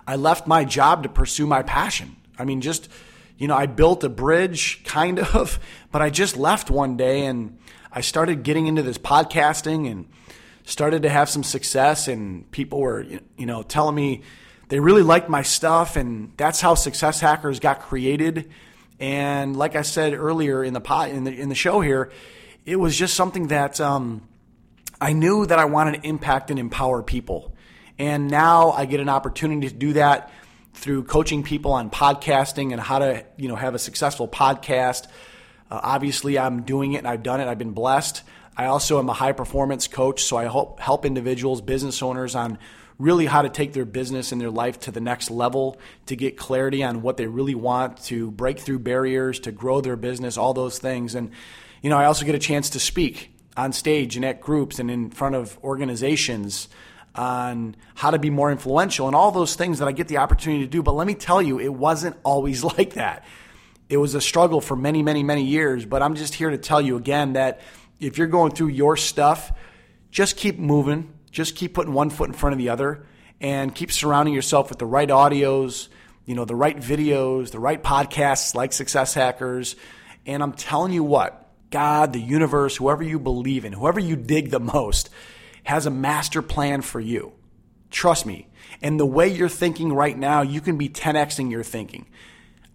I 0.07 0.17
left 0.17 0.47
my 0.47 0.65
job 0.65 1.03
to 1.03 1.09
pursue 1.09 1.47
my 1.47 1.63
passion. 1.63 2.17
I 2.39 2.45
mean, 2.45 2.61
just, 2.61 2.89
you 3.39 3.49
know, 3.49 3.57
I 3.57 3.67
built 3.67 4.05
a 4.05 4.09
bridge 4.09 4.85
kind 4.85 5.19
of, 5.19 5.59
but 5.93 6.03
I 6.03 6.11
just 6.11 6.37
left 6.37 6.71
one 6.71 6.97
day 6.97 7.27
and 7.27 7.59
I 7.91 8.03
started 8.03 8.43
getting 8.43 8.67
into 8.67 8.83
this 8.83 8.99
podcasting 8.99 9.91
and, 9.91 10.07
started 10.67 11.03
to 11.03 11.09
have 11.09 11.31
some 11.31 11.45
success, 11.45 12.09
and 12.09 12.51
people 12.51 12.81
were, 12.81 13.07
you 13.37 13.47
know, 13.47 13.63
telling 13.63 13.95
me 13.95 14.23
they 14.69 14.81
really 14.81 15.03
liked 15.03 15.29
my 15.29 15.43
stuff, 15.43 15.97
and 15.97 16.33
that's 16.37 16.61
how 16.61 16.75
Success 16.75 17.21
Hackers 17.21 17.61
got 17.61 17.81
created. 17.81 18.51
And 18.99 19.57
like 19.57 19.77
I 19.77 19.83
said 19.83 20.13
earlier 20.13 20.63
in 20.65 20.75
the 20.75 20.81
pot 20.81 21.11
in 21.11 21.25
the 21.25 21.33
in 21.33 21.49
the 21.49 21.55
show 21.55 21.81
here, 21.81 22.11
it 22.65 22.77
was 22.77 22.97
just 22.97 23.15
something 23.15 23.49
that 23.49 23.81
um, 23.81 24.27
I 25.01 25.13
knew 25.13 25.47
that 25.47 25.59
I 25.59 25.67
wanted 25.67 26.03
to 26.03 26.09
impact 26.09 26.51
and 26.51 26.59
empower 26.59 27.03
people. 27.03 27.55
And 27.99 28.31
now 28.31 28.73
I 28.73 28.87
get 28.87 29.01
an 29.01 29.09
opportunity 29.09 29.69
to 29.69 29.75
do 29.75 29.93
that 29.95 30.31
through 30.75 31.05
coaching 31.05 31.43
people 31.43 31.73
on 31.73 31.91
podcasting 31.91 32.73
and 32.73 32.81
how 32.81 32.99
to 32.99 33.25
you 33.37 33.49
know 33.49 33.57
have 33.57 33.75
a 33.75 33.79
successful 33.79 34.29
podcast. 34.29 35.07
Uh, 35.71 35.81
obviously, 35.83 36.39
I'm 36.39 36.63
doing 36.63 36.93
it 36.93 36.99
and 36.99 37.09
I've 37.09 37.23
done 37.23 37.41
it. 37.41 37.49
I've 37.49 37.59
been 37.59 37.73
blessed. 37.73 38.23
I 38.57 38.67
also 38.67 38.99
am 38.99 39.09
a 39.09 39.13
high 39.13 39.33
performance 39.33 39.89
coach, 39.89 40.25
so 40.25 40.37
I 40.37 40.45
help 40.45 40.81
help 40.81 41.05
individuals, 41.05 41.61
business 41.61 42.03
owners 42.03 42.35
on 42.35 42.59
really 42.99 43.27
how 43.27 43.43
to 43.43 43.51
take 43.51 43.75
their 43.75 43.85
business 43.85 44.33
and 44.33 44.41
their 44.41 44.51
life 44.51 44.81
to 44.81 44.91
the 44.91 45.01
next 45.01 45.31
level, 45.31 45.79
to 46.07 46.17
get 46.17 46.39
clarity 46.39 46.83
on 46.83 47.03
what 47.03 47.19
they 47.19 47.27
really 47.27 47.55
want, 47.55 48.03
to 48.05 48.31
break 48.31 48.59
through 48.59 48.79
barriers, 48.79 49.41
to 49.41 49.53
grow 49.53 49.83
their 49.83 49.97
business, 49.97 50.39
all 50.39 50.55
those 50.55 50.79
things. 50.79 51.15
And 51.15 51.31
you 51.83 51.91
know, 51.91 51.99
I 51.99 52.07
also 52.07 52.25
get 52.25 52.35
a 52.35 52.39
chance 52.39 52.71
to 52.71 52.81
speak 52.81 53.36
on 53.57 53.73
stage 53.73 54.17
and 54.17 54.25
at 54.25 54.41
groups 54.41 54.79
and 54.79 54.91
in 54.91 55.11
front 55.11 55.35
of 55.35 55.59
organizations 55.65 56.69
on 57.15 57.75
how 57.95 58.11
to 58.11 58.19
be 58.19 58.31
more 58.31 58.51
influential 58.51 59.07
and 59.07 59.17
all 59.17 59.31
those 59.31 59.55
things 59.55 59.79
that 59.79 59.89
I 59.89 59.93
get 59.93 60.09
the 60.09 60.19
opportunity 60.19 60.65
to 60.65 60.71
do. 60.71 60.83
But 60.83 60.93
let 60.93 61.07
me 61.07 61.15
tell 61.15 61.41
you, 61.41 61.59
it 61.59 61.73
wasn't 61.73 62.17
always 62.25 62.63
like 62.63 62.95
that. 62.95 63.25
It 63.89 63.97
was 63.97 64.15
a 64.15 64.21
struggle 64.21 64.61
for 64.61 64.77
many, 64.77 65.03
many, 65.03 65.23
many 65.23 65.45
years. 65.45 65.87
But 65.87 66.03
I'm 66.03 66.15
just 66.15 66.35
here 66.35 66.51
to 66.51 66.59
tell 66.59 66.81
you 66.81 66.97
again 66.97 67.35
that 67.35 67.61
if 68.01 68.19
you're 68.19 68.27
going 68.27 68.53
through 68.53 68.69
your 68.69 68.97
stuff, 68.97 69.53
just 70.11 70.37
keep 70.37 70.59
moving. 70.59 71.13
Just 71.31 71.57
keep 71.57 71.75
putting 71.75 71.93
one 71.93 72.11
foot 72.11 72.29
in 72.29 72.35
front 72.35 72.55
of 72.55 72.59
the 72.59 72.71
other 72.71 73.05
and 73.41 73.75
keep 73.75 73.93
surrounding 73.93 74.35
yourself 74.35 74.71
with 74.71 74.79
the 74.79 74.87
right 74.87 75.09
audios, 75.09 75.89
you 76.25 76.35
know, 76.35 76.45
the 76.45 76.55
right 76.55 76.77
videos, 76.77 77.51
the 77.51 77.61
right 77.61 77.83
podcasts 77.83 78.55
like 78.55 78.73
Success 78.73 79.15
Hackers. 79.15 79.77
And 80.25 80.43
I'm 80.43 80.53
telling 80.53 80.93
you 80.93 81.05
what, 81.05 81.46
God, 81.71 82.13
the 82.13 82.21
universe, 82.21 82.77
whoever 82.77 83.03
you 83.03 83.19
believe 83.19 83.65
in, 83.65 83.73
whoever 83.73 84.01
you 84.01 84.17
dig 84.17 84.51
the 84.51 84.61
most, 84.61 85.11
has 85.65 85.87
a 85.87 85.91
master 85.91 86.43
plan 86.43 86.83
for 86.83 87.01
you. 87.01 87.33
Trust 87.91 88.27
me. 88.27 88.49
And 88.83 89.01
the 89.01 89.07
way 89.07 89.29
you're 89.29 89.49
thinking 89.49 89.93
right 89.93 90.17
now, 90.17 90.43
you 90.43 90.61
can 90.61 90.77
be 90.79 90.89
10xing 90.89 91.51
your 91.51 91.65
thinking. 91.65 92.07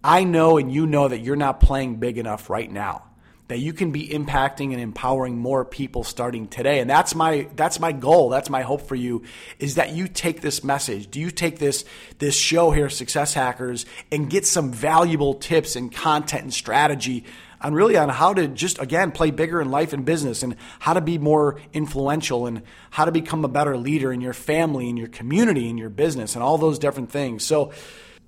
I 0.04 0.24
know 0.24 0.58
and 0.58 0.72
you 0.72 0.86
know 0.86 1.08
that 1.08 1.20
you're 1.20 1.36
not 1.36 1.60
playing 1.60 1.96
big 1.96 2.18
enough 2.18 2.50
right 2.50 2.70
now 2.70 3.04
that 3.52 3.58
you 3.58 3.74
can 3.74 3.90
be 3.90 4.08
impacting 4.08 4.72
and 4.72 4.80
empowering 4.80 5.36
more 5.36 5.62
people 5.62 6.04
starting 6.04 6.48
today 6.48 6.80
and 6.80 6.88
that's 6.88 7.14
my 7.14 7.46
that's 7.54 7.78
my 7.78 7.92
goal 7.92 8.30
that's 8.30 8.48
my 8.48 8.62
hope 8.62 8.80
for 8.80 8.94
you 8.94 9.22
is 9.58 9.74
that 9.74 9.92
you 9.92 10.08
take 10.08 10.40
this 10.40 10.64
message 10.64 11.10
do 11.10 11.20
you 11.20 11.30
take 11.30 11.58
this 11.58 11.84
this 12.18 12.34
show 12.34 12.70
here 12.70 12.88
success 12.88 13.34
hackers 13.34 13.84
and 14.10 14.30
get 14.30 14.46
some 14.46 14.72
valuable 14.72 15.34
tips 15.34 15.76
and 15.76 15.92
content 15.92 16.44
and 16.44 16.54
strategy 16.54 17.24
on 17.62 17.74
really 17.74 17.96
on 17.96 18.08
how 18.08 18.34
to 18.34 18.48
just 18.48 18.80
again 18.80 19.12
play 19.12 19.30
bigger 19.30 19.60
in 19.60 19.70
life 19.70 19.92
and 19.92 20.04
business 20.04 20.42
and 20.42 20.56
how 20.78 20.92
to 20.92 21.00
be 21.00 21.18
more 21.18 21.60
influential 21.72 22.46
and 22.46 22.62
how 22.90 23.04
to 23.04 23.12
become 23.12 23.44
a 23.44 23.48
better 23.48 23.76
leader 23.76 24.12
in 24.12 24.20
your 24.20 24.32
family 24.32 24.88
in 24.88 24.96
your 24.96 25.08
community 25.08 25.68
in 25.68 25.78
your 25.78 25.90
business 25.90 26.34
and 26.34 26.42
all 26.42 26.58
those 26.58 26.78
different 26.78 27.10
things 27.10 27.44
so 27.44 27.72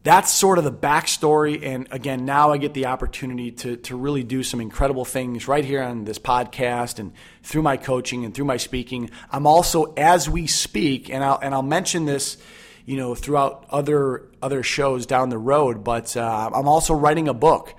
that's 0.05 0.31
sort 0.31 0.59
of 0.59 0.65
the 0.65 0.73
backstory. 0.73 1.65
And 1.65 1.89
again, 1.91 2.27
now 2.27 2.53
I 2.53 2.59
get 2.59 2.75
the 2.75 2.87
opportunity 2.87 3.51
to, 3.53 3.77
to 3.79 3.97
really 3.97 4.23
do 4.23 4.43
some 4.43 4.61
incredible 4.61 5.07
things 5.07 5.49
right 5.49 5.65
here 5.65 5.83
on 5.83 6.05
this 6.05 6.19
podcast 6.19 6.99
and 6.99 7.13
through 7.43 7.63
my 7.63 7.79
coaching 7.79 8.27
and 8.27 8.35
through 8.35 8.45
my 8.45 8.59
speaking. 8.59 9.11
I'm 9.33 9.47
also, 9.47 9.95
as 9.97 10.29
we 10.29 10.47
speak, 10.47 11.09
and 11.09 11.25
I'll, 11.25 11.39
and 11.43 11.55
I'll 11.55 11.63
mention 11.63 12.05
this, 12.05 12.37
you 12.85 12.99
know, 12.99 13.15
throughout 13.15 13.65
other, 13.71 14.29
other 14.43 14.63
shows 14.63 15.07
down 15.07 15.31
the 15.31 15.39
road, 15.39 15.83
but 15.83 16.15
uh, 16.19 16.51
I'm 16.55 16.69
also 16.69 16.93
writing 16.93 17.27
a 17.27 17.35
book. 17.35 17.75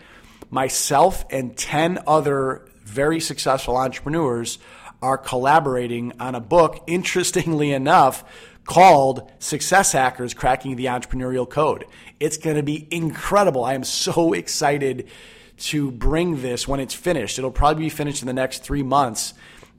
Myself 0.50 1.26
and 1.30 1.56
10 1.58 2.00
other 2.08 2.68
very 2.84 3.20
successful 3.20 3.78
entrepreneurs 3.78 4.58
are 5.02 5.18
collaborating 5.18 6.14
on 6.20 6.36
a 6.36 6.40
book, 6.40 6.84
interestingly 6.88 7.72
enough, 7.72 8.24
called 8.66 9.32
Success 9.40 9.92
Hackers 9.92 10.34
Cracking 10.34 10.76
the 10.76 10.86
Entrepreneurial 10.86 11.50
Code. 11.50 11.86
It's 12.20 12.38
going 12.38 12.56
to 12.56 12.64
be 12.64 12.88
incredible. 12.92 13.64
I 13.64 13.74
am 13.74 13.84
so 13.84 14.34
excited 14.34 15.08
to 15.58 15.92
bring 15.92 16.42
this 16.42 16.68
when 16.68 16.80
it's 16.80 16.94
finished. 16.94 17.38
It'll 17.38 17.52
probably 17.52 17.86
be 17.86 17.90
finished 17.90 18.22
in 18.22 18.28
the 18.28 18.34
next 18.34 18.64
three 18.64 18.84
months. 18.84 19.34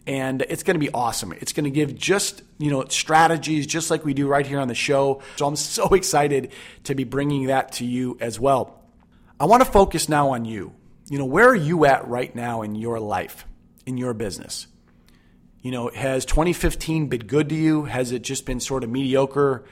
And 0.06 0.42
it's 0.42 0.62
going 0.62 0.76
to 0.76 0.80
be 0.80 0.90
awesome. 0.92 1.32
It's 1.32 1.52
going 1.52 1.64
to 1.64 1.70
give 1.70 1.96
just, 1.96 2.42
you 2.58 2.70
know, 2.70 2.85
strategies 2.85 3.66
just 3.66 3.90
like 3.90 4.04
we 4.04 4.14
do 4.14 4.28
right 4.28 4.46
here 4.46 4.61
on 4.61 4.68
the 4.68 4.75
show. 4.75 5.20
So 5.37 5.46
I'm 5.46 5.56
so 5.56 5.88
excited 5.94 6.52
to 6.85 6.94
be 6.94 7.04
bringing 7.04 7.46
that 7.46 7.73
to 7.73 7.85
you 7.85 8.16
as 8.20 8.38
well. 8.38 8.86
I 9.38 9.45
want 9.45 9.62
to 9.62 9.71
focus 9.71 10.09
now 10.09 10.31
on 10.31 10.47
you. 10.47 10.73
You 11.11 11.19
know, 11.19 11.26
where 11.26 11.49
are 11.49 11.57
you 11.57 11.85
at 11.85 12.09
right 12.09 12.35
now 12.35 12.62
in 12.62 12.75
your 12.75 12.99
life, 12.99 13.47
in 13.85 13.99
your 13.99 14.14
business? 14.14 14.66
You 15.61 15.73
know, 15.73 15.90
has 15.95 16.25
2015 16.25 17.09
been 17.09 17.26
good 17.26 17.50
to 17.50 17.55
you? 17.55 17.85
Has 17.85 18.12
it 18.12 18.23
just 18.23 18.47
been 18.47 18.61
sort 18.61 18.83
of 18.83 18.90
mediocre? 18.90 19.66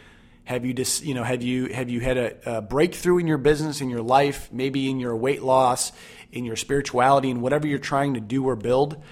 Have 0.44 0.66
you 0.66 0.75
just, 0.75 1.02
you 1.02 1.14
know, 1.14 1.25
have 1.25 1.42
you 1.42 1.66
have 1.66 1.88
you 1.88 2.00
had 2.00 2.18
a, 2.18 2.56
a, 2.56 2.61
breakthrough 2.61 3.18
in 3.18 3.26
your 3.26 3.38
business, 3.38 3.80
in 3.80 3.88
your 3.88 4.02
life, 4.02 4.50
maybe 4.52 4.90
in 4.90 5.00
your 5.00 5.16
weight 5.16 5.42
loss, 5.42 5.92
in 6.30 6.44
your 6.44 6.56
spirituality, 6.56 7.30
in 7.30 7.40
whatever 7.40 7.66
you're 7.66 7.78
trying 7.78 8.14
to 8.14 8.21
do 8.21 8.44
or 8.44 8.56
build? 8.56 9.02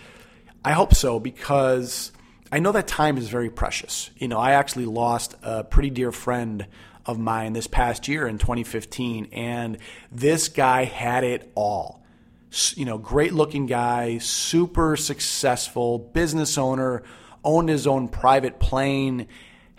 I 0.62 0.73
hope 0.73 0.94
so 0.94 1.18
because 1.18 2.12
I 2.52 2.59
know 2.59 2.73
that 2.73 2.87
time 2.87 3.16
is 3.16 3.30
very 3.30 3.49
precious. 3.49 4.11
You 4.18 4.28
know, 4.28 4.38
I 4.38 4.52
actually 4.52 4.85
lost 4.85 5.35
a 5.42 5.64
pretty 5.64 5.88
dear 5.88 6.12
friend 6.12 6.66
of 7.06 7.18
mine 7.18 7.52
this 7.52 7.66
past 7.66 8.09
year 8.09 8.26
in 8.26 8.38
2015, 8.38 9.28
and 9.32 9.78
this 10.11 10.49
guy 10.49 10.85
had 10.85 11.25
it 11.25 11.50
all. 11.54 12.02
You 12.75 12.85
know, 12.85 12.99
great 12.99 13.32
looking 13.32 13.66
guy, 13.66 14.18
super 14.18 14.97
successful 14.97 15.99
business 15.99 16.59
owner, 16.59 17.02
owned 17.44 17.68
his 17.68 17.87
own 17.87 18.09
private 18.09 18.59
plane 18.59 19.26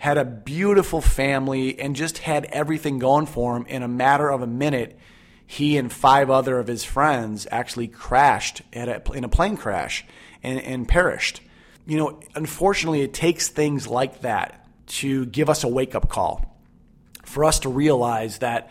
had 0.04 0.18
a 0.18 0.24
beautiful 0.26 1.00
family, 1.00 1.80
and 1.80 1.96
just 1.96 2.18
had 2.18 2.44
everything 2.46 2.98
going 2.98 3.24
for 3.24 3.56
him. 3.56 3.64
In 3.64 3.82
a 3.82 3.88
matter 3.88 4.28
of 4.28 4.42
a 4.42 4.46
minute, 4.46 4.98
he 5.46 5.78
and 5.78 5.90
five 5.90 6.28
other 6.28 6.58
of 6.58 6.66
his 6.66 6.84
friends 6.84 7.46
actually 7.50 7.88
crashed 7.88 8.60
a, 8.74 9.00
in 9.14 9.24
a 9.24 9.30
plane 9.30 9.56
crash 9.56 10.04
and, 10.42 10.60
and 10.60 10.86
perished. 10.86 11.40
You 11.86 11.96
know, 11.96 12.20
unfortunately, 12.34 13.00
it 13.00 13.14
takes 13.14 13.48
things 13.48 13.86
like 13.86 14.20
that 14.20 14.68
to 14.88 15.24
give 15.24 15.48
us 15.48 15.64
a 15.64 15.68
wake 15.68 15.94
up 15.94 16.10
call, 16.10 16.53
for 17.34 17.44
us 17.44 17.58
to 17.60 17.68
realize 17.68 18.38
that 18.38 18.70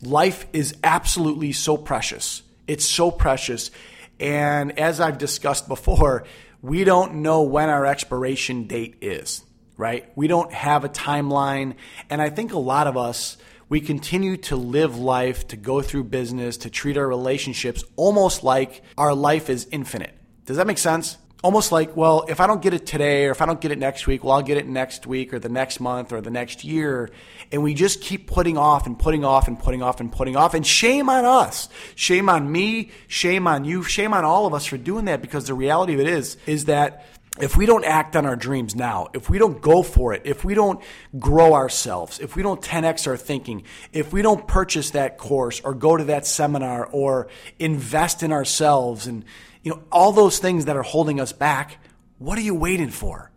life 0.00 0.46
is 0.52 0.76
absolutely 0.84 1.50
so 1.50 1.76
precious. 1.76 2.42
It's 2.68 2.84
so 2.84 3.10
precious. 3.10 3.72
And 4.20 4.78
as 4.78 5.00
I've 5.00 5.18
discussed 5.18 5.66
before, 5.66 6.24
we 6.62 6.84
don't 6.84 7.16
know 7.16 7.42
when 7.42 7.68
our 7.68 7.84
expiration 7.84 8.68
date 8.68 8.98
is, 9.00 9.42
right? 9.76 10.10
We 10.14 10.28
don't 10.28 10.52
have 10.52 10.84
a 10.84 10.88
timeline. 10.88 11.74
And 12.08 12.22
I 12.22 12.30
think 12.30 12.52
a 12.52 12.58
lot 12.58 12.86
of 12.86 12.96
us, 12.96 13.36
we 13.68 13.80
continue 13.80 14.36
to 14.36 14.54
live 14.54 14.96
life, 14.96 15.48
to 15.48 15.56
go 15.56 15.82
through 15.82 16.04
business, 16.04 16.58
to 16.58 16.70
treat 16.70 16.96
our 16.96 17.08
relationships 17.08 17.82
almost 17.96 18.44
like 18.44 18.82
our 18.96 19.12
life 19.12 19.50
is 19.50 19.66
infinite. 19.72 20.14
Does 20.46 20.56
that 20.58 20.68
make 20.68 20.78
sense? 20.78 21.18
Almost 21.44 21.70
like, 21.70 21.94
well, 21.94 22.24
if 22.26 22.40
I 22.40 22.46
don't 22.46 22.62
get 22.62 22.72
it 22.72 22.86
today 22.86 23.26
or 23.26 23.30
if 23.30 23.42
I 23.42 23.46
don't 23.46 23.60
get 23.60 23.70
it 23.70 23.78
next 23.78 24.06
week, 24.06 24.24
well, 24.24 24.32
I'll 24.32 24.42
get 24.42 24.56
it 24.56 24.66
next 24.66 25.06
week 25.06 25.34
or 25.34 25.38
the 25.38 25.50
next 25.50 25.78
month 25.78 26.10
or 26.10 26.22
the 26.22 26.30
next 26.30 26.64
year. 26.64 27.10
And 27.52 27.62
we 27.62 27.74
just 27.74 28.00
keep 28.00 28.26
putting 28.26 28.56
off 28.56 28.86
and 28.86 28.98
putting 28.98 29.26
off 29.26 29.46
and 29.46 29.58
putting 29.58 29.82
off 29.82 30.00
and 30.00 30.10
putting 30.10 30.36
off. 30.36 30.54
And 30.54 30.66
shame 30.66 31.10
on 31.10 31.26
us. 31.26 31.68
Shame 31.96 32.30
on 32.30 32.50
me. 32.50 32.92
Shame 33.08 33.46
on 33.46 33.66
you. 33.66 33.82
Shame 33.82 34.14
on 34.14 34.24
all 34.24 34.46
of 34.46 34.54
us 34.54 34.64
for 34.64 34.78
doing 34.78 35.04
that 35.04 35.20
because 35.20 35.46
the 35.46 35.52
reality 35.52 35.92
of 35.92 36.00
it 36.00 36.06
is, 36.06 36.38
is 36.46 36.64
that 36.64 37.04
if 37.38 37.58
we 37.58 37.66
don't 37.66 37.84
act 37.84 38.16
on 38.16 38.24
our 38.24 38.36
dreams 38.36 38.74
now, 38.74 39.08
if 39.12 39.28
we 39.28 39.38
don't 39.38 39.60
go 39.60 39.82
for 39.82 40.14
it, 40.14 40.22
if 40.24 40.46
we 40.46 40.54
don't 40.54 40.80
grow 41.18 41.52
ourselves, 41.52 42.20
if 42.20 42.36
we 42.36 42.42
don't 42.42 42.62
10x 42.62 43.06
our 43.06 43.18
thinking, 43.18 43.64
if 43.92 44.14
we 44.14 44.22
don't 44.22 44.48
purchase 44.48 44.92
that 44.92 45.18
course 45.18 45.60
or 45.60 45.74
go 45.74 45.94
to 45.94 46.04
that 46.04 46.26
seminar 46.26 46.86
or 46.86 47.28
invest 47.58 48.22
in 48.22 48.32
ourselves 48.32 49.06
and 49.06 49.26
you 49.64 49.72
know, 49.72 49.82
all 49.90 50.12
those 50.12 50.38
things 50.38 50.66
that 50.66 50.76
are 50.76 50.82
holding 50.82 51.18
us 51.18 51.32
back, 51.32 51.78
what 52.18 52.38
are 52.38 52.42
you 52.42 52.54
waiting 52.54 52.90
for? 52.90 53.32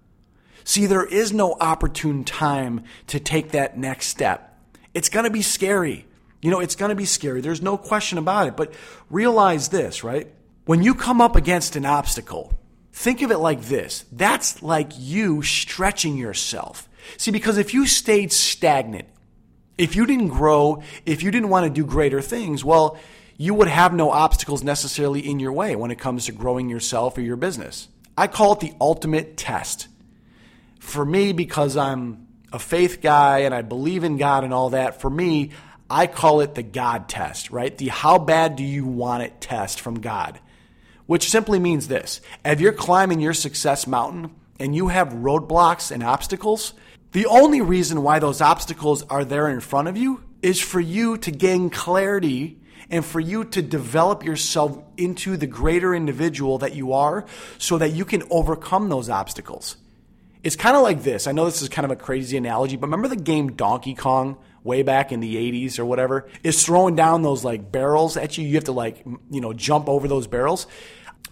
See, 0.66 0.86
there 0.86 1.06
is 1.06 1.32
no 1.32 1.56
opportune 1.60 2.26
time 2.26 2.84
to 3.08 3.20
take 3.20 3.52
that 3.52 3.78
next 3.78 4.08
step. 4.08 4.60
It's 4.94 5.10
going 5.10 5.24
to 5.24 5.32
be 5.32 5.42
scary. 5.42 6.06
You 6.42 6.52
know, 6.52 6.60
it's 6.60 6.76
going 6.76 6.90
to 6.90 6.96
be 6.96 7.06
scary. 7.06 7.40
There's 7.40 7.62
no 7.62 7.78
question 7.78 8.18
about 8.18 8.48
it. 8.50 8.58
But 8.58 8.74
realize 9.10 9.70
this, 9.70 10.04
right? 10.04 10.28
When 10.66 10.84
you 10.84 10.94
come 10.94 11.22
up 11.22 11.38
against 11.38 11.78
an 11.78 11.86
obstacle, 11.86 12.54
think 12.92 13.22
of 13.22 13.32
it 13.32 13.38
like 13.38 13.62
this. 13.62 14.04
That's 14.12 14.62
like 14.62 14.92
you 14.98 15.42
stretching 15.42 16.18
yourself. 16.18 16.90
See, 17.16 17.32
because 17.32 17.58
if 17.58 17.74
you 17.74 17.88
stayed 17.88 18.34
stagnant, 18.34 19.08
if 19.78 19.96
you 19.96 20.06
didn't 20.06 20.30
grow, 20.30 20.84
if 21.06 21.24
you 21.24 21.32
didn't 21.32 21.50
want 21.50 21.66
to 21.66 21.70
do 21.70 21.86
greater 21.86 22.22
things, 22.22 22.66
well, 22.66 22.98
you 23.38 23.54
would 23.54 23.68
have 23.68 23.94
no 23.94 24.12
obstacles 24.12 24.64
necessarily 24.64 25.20
in 25.20 25.40
your 25.40 25.54
way 25.54 25.76
when 25.76 25.92
it 25.92 26.00
comes 26.00 26.26
to 26.26 26.32
growing 26.32 26.70
yourself 26.70 27.18
or 27.18 27.22
your 27.22 27.36
business. 27.36 27.88
I 28.18 28.28
call 28.28 28.54
it 28.54 28.60
the 28.60 28.74
ultimate 28.82 29.38
test. 29.38 29.88
For 30.80 31.06
me, 31.06 31.34
because 31.34 31.78
I'm 31.78 32.28
a 32.52 32.60
faith 32.60 33.02
guy 33.02 33.40
and 33.40 33.54
I 33.54 33.62
believe 33.62 34.04
in 34.04 34.18
God 34.18 34.44
and 34.44 34.54
all 34.54 34.72
that, 34.72 35.02
for 35.02 35.10
me, 35.10 35.52
I 35.90 36.08
call 36.08 36.42
it 36.42 36.56
the 36.56 36.64
God 36.64 37.08
test, 37.08 37.52
right? 37.52 37.78
The 37.78 37.90
how 37.90 38.18
bad 38.18 38.56
do 38.56 38.64
you 38.64 38.86
want 38.86 39.24
it 39.24 39.40
test 39.40 39.80
from 39.80 40.02
God, 40.02 40.40
which 41.06 41.30
simply 41.30 41.60
means 41.60 41.88
this. 41.88 42.22
If 42.44 42.60
you're 42.60 42.74
climbing 42.74 43.20
your 43.20 43.34
success 43.34 43.86
mountain 43.86 44.36
and 44.60 44.76
you 44.76 44.88
have 44.88 45.10
roadblocks 45.10 45.92
and 45.92 46.04
obstacles, 46.04 46.74
the 47.12 47.28
only 47.28 47.62
reason 47.62 48.02
why 48.02 48.20
those 48.20 48.42
obstacles 48.42 49.04
are 49.04 49.24
there 49.24 49.48
in 49.48 49.60
front 49.60 49.88
of 49.88 49.96
you 49.96 50.24
is 50.42 50.60
for 50.60 50.80
you 50.80 51.18
to 51.20 51.32
gain 51.32 51.70
clarity 51.70 52.60
and 52.90 53.06
for 53.06 53.20
you 53.20 53.44
to 53.44 53.62
develop 53.62 54.24
yourself 54.24 54.82
into 54.96 55.38
the 55.38 55.48
greater 55.48 55.94
individual 55.94 56.58
that 56.60 56.76
you 56.76 56.94
are 56.94 57.26
so 57.58 57.78
that 57.78 57.90
you 57.90 58.06
can 58.06 58.24
overcome 58.30 58.90
those 58.90 59.10
obstacles. 59.10 59.78
It's 60.44 60.56
kind 60.56 60.78
of 60.78 60.84
like 60.84 61.04
this. 61.04 61.28
I 61.28 61.34
know 61.34 61.46
this 61.46 61.62
is 61.62 61.70
kind 61.70 61.86
of 61.86 61.92
a 61.92 61.96
crazy 61.96 62.38
analogy, 62.38 62.78
but 62.78 62.88
remember 62.88 63.08
the 63.08 63.16
game 63.16 63.54
Donkey 63.54 63.96
Kong 63.96 64.38
way 64.64 64.84
back 64.84 65.12
in 65.12 65.20
the 65.20 65.36
80s 65.36 65.80
or 65.80 65.86
whatever? 65.86 66.30
It's 66.44 66.64
throwing 66.64 66.96
down 66.96 67.22
those 67.22 67.44
like 67.44 67.72
barrels 67.72 68.16
at 68.16 68.38
you. 68.38 68.48
You 68.48 68.56
have 68.56 68.66
to 68.66 68.72
like, 68.72 69.04
you 69.30 69.42
know, 69.42 69.52
jump 69.52 69.90
over 69.90 70.08
those 70.08 70.28
barrels. 70.28 70.68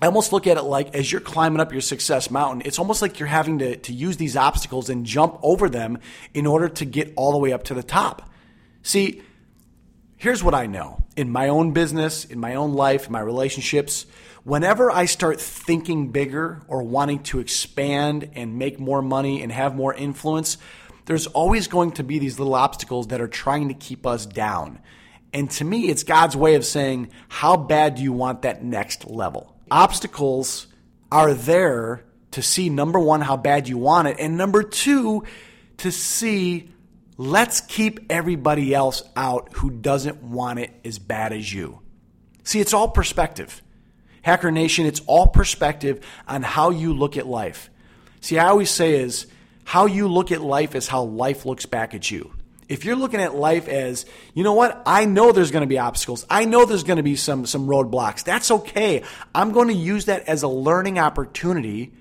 I 0.01 0.07
almost 0.07 0.33
look 0.33 0.47
at 0.47 0.57
it 0.57 0.63
like 0.63 0.93
as 0.93 1.09
you're 1.09 1.21
climbing 1.21 1.61
up 1.61 1.71
your 1.71 1.81
success 1.81 2.29
mountain, 2.29 2.63
it's 2.65 2.79
almost 2.79 3.01
like 3.01 3.19
you're 3.19 3.29
having 3.29 3.59
to, 3.59 3.77
to 3.77 3.93
use 3.93 4.17
these 4.17 4.35
obstacles 4.35 4.89
and 4.89 5.05
jump 5.05 5.39
over 5.41 5.69
them 5.69 5.99
in 6.33 6.45
order 6.45 6.67
to 6.67 6.85
get 6.85 7.13
all 7.15 7.31
the 7.31 7.37
way 7.37 7.53
up 7.53 7.63
to 7.65 7.73
the 7.73 7.83
top. 7.83 8.29
See, 8.83 9.21
Here's 10.25 10.43
what 10.43 10.55
I 10.55 10.65
know 10.65 11.03
in 11.15 11.29
my 11.29 11.49
own 11.49 11.71
business, 11.71 12.25
in 12.25 12.39
my 12.39 12.55
own 12.55 12.73
life, 12.73 13.05
in 13.05 13.11
my 13.11 13.19
relationships. 13.19 14.07
Whenever 14.43 14.89
I 14.89 15.05
start 15.05 15.39
thinking 15.39 16.11
bigger 16.11 16.63
or 16.67 16.81
wanting 16.81 17.21
to 17.25 17.37
expand 17.37 18.31
and 18.33 18.57
make 18.57 18.79
more 18.79 19.03
money 19.03 19.43
and 19.43 19.51
have 19.51 19.75
more 19.75 19.93
influence, 19.93 20.57
there's 21.05 21.27
always 21.27 21.67
going 21.67 21.91
to 21.91 22.03
be 22.03 22.17
these 22.17 22.39
little 22.39 22.55
obstacles 22.55 23.09
that 23.09 23.21
are 23.21 23.27
trying 23.27 23.67
to 23.67 23.75
keep 23.75 24.07
us 24.07 24.25
down. 24.25 24.79
And 25.31 25.47
to 25.51 25.63
me, 25.63 25.89
it's 25.89 26.01
God's 26.01 26.35
way 26.35 26.55
of 26.55 26.65
saying, 26.65 27.11
how 27.29 27.55
bad 27.55 27.93
do 27.93 28.01
you 28.01 28.11
want 28.11 28.41
that 28.41 28.63
next 28.63 29.05
level? 29.05 29.55
Obstacles 29.69 30.65
are 31.11 31.35
there 31.35 32.03
to 32.31 32.41
see 32.41 32.69
number 32.69 32.97
one, 32.97 33.21
how 33.21 33.37
bad 33.37 33.67
you 33.67 33.77
want 33.77 34.07
it, 34.07 34.17
and 34.19 34.35
number 34.35 34.63
two, 34.63 35.23
to 35.77 35.91
see 35.91 36.71
Let's 37.17 37.61
keep 37.61 38.11
everybody 38.11 38.73
else 38.73 39.01
out 39.15 39.53
who 39.53 39.69
doesn't 39.69 40.21
want 40.21 40.59
it 40.59 40.71
as 40.83 40.99
bad 40.99 41.31
as 41.31 41.51
you. 41.51 41.79
See, 42.43 42.59
it's 42.59 42.73
all 42.73 42.89
perspective. 42.89 43.61
Hacker 44.21 44.51
Nation, 44.51 44.85
it's 44.85 45.01
all 45.07 45.27
perspective 45.27 46.05
on 46.27 46.43
how 46.43 46.71
you 46.71 46.93
look 46.93 47.15
at 47.15 47.27
life. 47.27 47.69
See, 48.21 48.37
I 48.37 48.47
always 48.47 48.71
say 48.71 48.95
is 48.95 49.27
how 49.63 49.85
you 49.85 50.07
look 50.07 50.31
at 50.31 50.41
life 50.41 50.75
is 50.75 50.87
how 50.87 51.03
life 51.03 51.45
looks 51.45 51.65
back 51.65 51.93
at 51.93 52.09
you. 52.09 52.33
If 52.67 52.83
you're 52.83 52.95
looking 52.95 53.21
at 53.21 53.35
life 53.35 53.67
as, 53.67 54.05
you 54.33 54.43
know 54.43 54.53
what, 54.53 54.81
I 54.85 55.05
know 55.05 55.31
there's 55.31 55.51
going 55.51 55.61
to 55.61 55.67
be 55.67 55.77
obstacles. 55.77 56.25
I 56.29 56.45
know 56.45 56.65
there's 56.65 56.83
going 56.83 56.97
to 56.97 57.03
be 57.03 57.15
some 57.15 57.45
some 57.45 57.67
roadblocks. 57.67 58.23
That's 58.23 58.49
okay. 58.49 59.03
I'm 59.33 59.51
going 59.51 59.67
to 59.67 59.75
use 59.75 60.05
that 60.05 60.27
as 60.27 60.41
a 60.43 60.47
learning 60.47 60.97
opportunity 60.97 61.93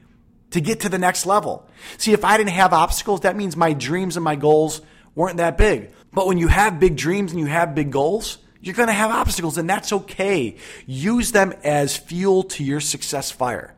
to 0.52 0.60
get 0.60 0.80
to 0.80 0.88
the 0.88 0.98
next 0.98 1.26
level. 1.26 1.68
See, 1.98 2.12
if 2.12 2.24
I 2.24 2.38
didn't 2.38 2.50
have 2.50 2.72
obstacles, 2.72 3.20
that 3.20 3.36
means 3.36 3.56
my 3.56 3.74
dreams 3.74 4.16
and 4.16 4.24
my 4.24 4.36
goals 4.36 4.80
weren't 5.14 5.38
that 5.38 5.58
big. 5.58 5.90
But 6.12 6.26
when 6.26 6.38
you 6.38 6.48
have 6.48 6.80
big 6.80 6.96
dreams 6.96 7.32
and 7.32 7.40
you 7.40 7.46
have 7.46 7.74
big 7.74 7.90
goals, 7.90 8.38
you're 8.60 8.74
going 8.74 8.88
to 8.88 8.94
have 8.94 9.10
obstacles, 9.10 9.58
and 9.58 9.68
that's 9.68 9.92
okay. 9.92 10.56
Use 10.86 11.32
them 11.32 11.52
as 11.62 11.96
fuel 11.96 12.44
to 12.44 12.64
your 12.64 12.80
success 12.80 13.30
fire. 13.30 13.74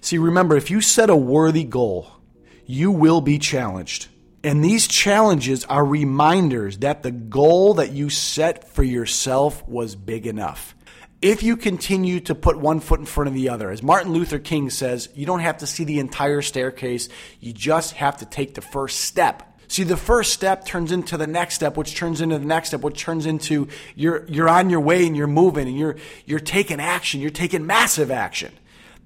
See, 0.00 0.18
remember, 0.18 0.56
if 0.56 0.70
you 0.70 0.80
set 0.80 1.10
a 1.10 1.16
worthy 1.16 1.64
goal, 1.64 2.10
you 2.64 2.90
will 2.90 3.20
be 3.20 3.38
challenged. 3.38 4.08
And 4.44 4.64
these 4.64 4.88
challenges 4.88 5.64
are 5.64 5.84
reminders 5.84 6.78
that 6.78 7.02
the 7.02 7.12
goal 7.12 7.74
that 7.74 7.92
you 7.92 8.10
set 8.10 8.68
for 8.68 8.82
yourself 8.82 9.66
was 9.68 9.94
big 9.94 10.26
enough. 10.26 10.74
If 11.20 11.44
you 11.44 11.56
continue 11.56 12.18
to 12.20 12.34
put 12.34 12.58
one 12.58 12.80
foot 12.80 12.98
in 12.98 13.06
front 13.06 13.28
of 13.28 13.34
the 13.34 13.48
other, 13.50 13.70
as 13.70 13.82
Martin 13.82 14.12
Luther 14.12 14.40
King 14.40 14.70
says, 14.70 15.08
you 15.14 15.24
don't 15.26 15.40
have 15.40 15.58
to 15.58 15.66
see 15.68 15.84
the 15.84 16.00
entire 16.00 16.42
staircase, 16.42 17.08
you 17.38 17.52
just 17.52 17.92
have 17.94 18.18
to 18.18 18.26
take 18.26 18.54
the 18.54 18.60
first 18.60 19.02
step. 19.02 19.51
See, 19.68 19.84
the 19.84 19.96
first 19.96 20.32
step 20.32 20.66
turns 20.66 20.92
into 20.92 21.16
the 21.16 21.26
next 21.26 21.54
step, 21.54 21.76
which 21.76 21.96
turns 21.96 22.20
into 22.20 22.38
the 22.38 22.44
next 22.44 22.68
step, 22.68 22.82
which 22.82 23.00
turns 23.00 23.26
into 23.26 23.68
you're 23.94 24.26
you're 24.26 24.48
on 24.48 24.68
your 24.68 24.80
way 24.80 25.06
and 25.06 25.16
you're 25.16 25.26
moving 25.26 25.66
and 25.66 25.78
you're 25.78 25.96
you're 26.26 26.40
taking 26.40 26.80
action. 26.80 27.20
You're 27.20 27.30
taking 27.30 27.66
massive 27.66 28.10
action. 28.10 28.52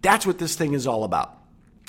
That's 0.02 0.26
what 0.26 0.38
this 0.38 0.56
thing 0.56 0.74
is 0.74 0.86
all 0.86 1.04
about. 1.04 1.36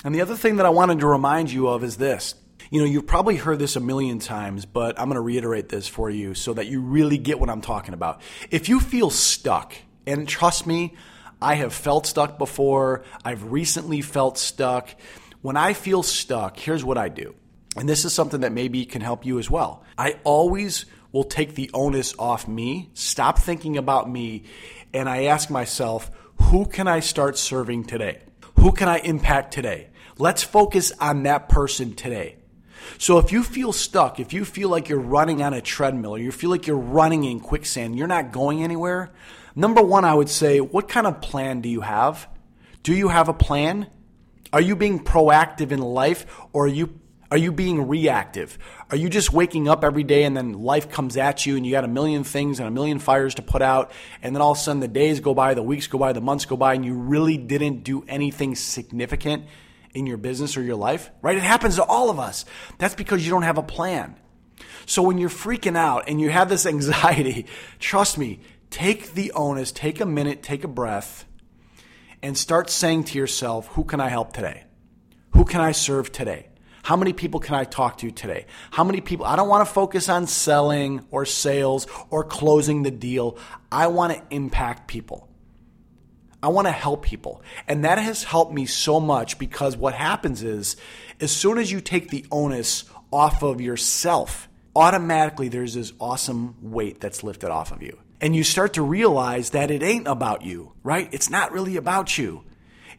And 0.04 0.14
the 0.14 0.20
other 0.20 0.36
thing 0.36 0.56
that 0.56 0.66
I 0.66 0.70
wanted 0.70 1.00
to 1.00 1.06
remind 1.06 1.50
you 1.50 1.68
of 1.68 1.82
is 1.82 1.96
this. 1.96 2.34
You 2.70 2.80
know, 2.80 2.86
you've 2.86 3.06
probably 3.06 3.36
heard 3.36 3.58
this 3.58 3.76
a 3.76 3.80
million 3.80 4.18
times, 4.18 4.66
but 4.66 4.98
I'm 4.98 5.06
going 5.06 5.16
to 5.16 5.22
reiterate 5.22 5.68
this 5.68 5.88
for 5.88 6.10
you 6.10 6.34
so 6.34 6.52
that 6.54 6.66
you 6.66 6.80
really 6.80 7.16
get 7.18 7.40
what 7.40 7.48
I'm 7.48 7.62
talking 7.62 7.94
about. 7.94 8.20
If 8.50 8.68
you 8.68 8.78
feel 8.78 9.10
stuck, 9.10 9.74
and 10.06 10.28
trust 10.28 10.66
me, 10.66 10.94
I 11.40 11.54
have 11.54 11.72
felt 11.72 12.06
stuck 12.06 12.38
before. 12.38 13.04
I've 13.24 13.50
recently 13.50 14.02
felt 14.02 14.38
stuck. 14.38 14.88
When 15.40 15.56
I 15.56 15.72
feel 15.72 16.02
stuck, 16.02 16.58
here's 16.58 16.84
what 16.84 16.98
I 16.98 17.08
do. 17.08 17.34
And 17.76 17.88
this 17.88 18.04
is 18.04 18.12
something 18.12 18.40
that 18.40 18.52
maybe 18.52 18.84
can 18.84 19.02
help 19.02 19.24
you 19.26 19.38
as 19.38 19.50
well. 19.50 19.84
I 19.96 20.18
always 20.24 20.86
will 21.12 21.24
take 21.24 21.54
the 21.54 21.70
onus 21.72 22.14
off 22.18 22.48
me, 22.48 22.90
stop 22.94 23.38
thinking 23.38 23.76
about 23.76 24.10
me, 24.10 24.44
and 24.92 25.08
I 25.08 25.24
ask 25.24 25.50
myself, 25.50 26.10
who 26.42 26.66
can 26.66 26.88
I 26.88 27.00
start 27.00 27.38
serving 27.38 27.84
today? 27.84 28.22
Who 28.58 28.72
can 28.72 28.88
I 28.88 28.98
impact 28.98 29.52
today? 29.52 29.88
Let's 30.18 30.42
focus 30.42 30.92
on 31.00 31.22
that 31.24 31.48
person 31.48 31.94
today. 31.94 32.36
So 32.96 33.18
if 33.18 33.32
you 33.32 33.42
feel 33.42 33.72
stuck, 33.72 34.18
if 34.18 34.32
you 34.32 34.44
feel 34.44 34.68
like 34.68 34.88
you're 34.88 34.98
running 34.98 35.42
on 35.42 35.52
a 35.54 35.60
treadmill, 35.60 36.16
or 36.16 36.18
you 36.18 36.32
feel 36.32 36.50
like 36.50 36.66
you're 36.66 36.76
running 36.76 37.24
in 37.24 37.40
quicksand, 37.40 37.96
you're 37.96 38.06
not 38.06 38.32
going 38.32 38.62
anywhere, 38.62 39.12
number 39.54 39.82
one, 39.82 40.04
I 40.04 40.14
would 40.14 40.28
say, 40.28 40.60
what 40.60 40.88
kind 40.88 41.06
of 41.06 41.20
plan 41.20 41.60
do 41.60 41.68
you 41.68 41.82
have? 41.82 42.28
Do 42.82 42.94
you 42.94 43.08
have 43.08 43.28
a 43.28 43.34
plan? 43.34 43.88
Are 44.52 44.60
you 44.60 44.74
being 44.74 45.04
proactive 45.04 45.72
in 45.72 45.80
life 45.80 46.26
or 46.52 46.64
are 46.64 46.68
you 46.68 46.98
are 47.30 47.36
you 47.36 47.52
being 47.52 47.88
reactive? 47.88 48.58
Are 48.90 48.96
you 48.96 49.10
just 49.10 49.32
waking 49.32 49.68
up 49.68 49.84
every 49.84 50.02
day 50.02 50.24
and 50.24 50.34
then 50.34 50.54
life 50.54 50.90
comes 50.90 51.16
at 51.18 51.44
you 51.44 51.56
and 51.56 51.66
you 51.66 51.72
got 51.72 51.84
a 51.84 51.88
million 51.88 52.24
things 52.24 52.58
and 52.58 52.66
a 52.66 52.70
million 52.70 52.98
fires 52.98 53.34
to 53.34 53.42
put 53.42 53.60
out 53.60 53.90
and 54.22 54.34
then 54.34 54.40
all 54.40 54.52
of 54.52 54.58
a 54.58 54.60
sudden 54.60 54.80
the 54.80 54.88
days 54.88 55.20
go 55.20 55.34
by, 55.34 55.52
the 55.52 55.62
weeks 55.62 55.86
go 55.86 55.98
by, 55.98 56.14
the 56.14 56.22
months 56.22 56.46
go 56.46 56.56
by 56.56 56.72
and 56.72 56.86
you 56.86 56.94
really 56.94 57.36
didn't 57.36 57.84
do 57.84 58.02
anything 58.08 58.54
significant 58.54 59.44
in 59.92 60.06
your 60.06 60.16
business 60.16 60.56
or 60.56 60.62
your 60.62 60.76
life? 60.76 61.10
Right? 61.20 61.36
It 61.36 61.42
happens 61.42 61.76
to 61.76 61.84
all 61.84 62.08
of 62.08 62.18
us. 62.18 62.46
That's 62.78 62.94
because 62.94 63.24
you 63.24 63.30
don't 63.30 63.42
have 63.42 63.58
a 63.58 63.62
plan. 63.62 64.16
So 64.86 65.02
when 65.02 65.18
you're 65.18 65.28
freaking 65.28 65.76
out 65.76 66.04
and 66.08 66.18
you 66.18 66.30
have 66.30 66.48
this 66.48 66.64
anxiety, 66.74 67.44
trust 67.78 68.16
me, 68.16 68.40
take 68.70 69.12
the 69.12 69.32
onus, 69.32 69.70
take 69.70 70.00
a 70.00 70.06
minute, 70.06 70.42
take 70.42 70.64
a 70.64 70.68
breath 70.68 71.26
and 72.22 72.38
start 72.38 72.70
saying 72.70 73.04
to 73.04 73.18
yourself, 73.18 73.66
who 73.68 73.84
can 73.84 74.00
I 74.00 74.08
help 74.08 74.32
today? 74.32 74.64
Who 75.34 75.44
can 75.44 75.60
I 75.60 75.72
serve 75.72 76.10
today? 76.10 76.48
How 76.88 76.96
many 76.96 77.12
people 77.12 77.38
can 77.38 77.54
I 77.54 77.64
talk 77.64 77.98
to 77.98 78.10
today? 78.10 78.46
How 78.70 78.82
many 78.82 79.02
people? 79.02 79.26
I 79.26 79.36
don't 79.36 79.50
want 79.50 79.68
to 79.68 79.70
focus 79.70 80.08
on 80.08 80.26
selling 80.26 81.04
or 81.10 81.26
sales 81.26 81.86
or 82.08 82.24
closing 82.24 82.82
the 82.82 82.90
deal. 82.90 83.36
I 83.70 83.88
want 83.88 84.14
to 84.14 84.22
impact 84.34 84.88
people. 84.88 85.28
I 86.42 86.48
want 86.48 86.66
to 86.66 86.72
help 86.72 87.02
people. 87.02 87.42
And 87.66 87.84
that 87.84 87.98
has 87.98 88.24
helped 88.24 88.54
me 88.54 88.64
so 88.64 89.00
much 89.00 89.38
because 89.38 89.76
what 89.76 89.92
happens 89.92 90.42
is, 90.42 90.78
as 91.20 91.30
soon 91.30 91.58
as 91.58 91.70
you 91.70 91.82
take 91.82 92.08
the 92.08 92.24
onus 92.32 92.84
off 93.12 93.42
of 93.42 93.60
yourself, 93.60 94.48
automatically 94.74 95.48
there's 95.48 95.74
this 95.74 95.92
awesome 96.00 96.54
weight 96.62 97.02
that's 97.02 97.22
lifted 97.22 97.50
off 97.50 97.70
of 97.70 97.82
you. 97.82 97.98
And 98.22 98.34
you 98.34 98.44
start 98.44 98.72
to 98.72 98.82
realize 98.82 99.50
that 99.50 99.70
it 99.70 99.82
ain't 99.82 100.08
about 100.08 100.40
you, 100.40 100.72
right? 100.82 101.10
It's 101.12 101.28
not 101.28 101.52
really 101.52 101.76
about 101.76 102.16
you. 102.16 102.44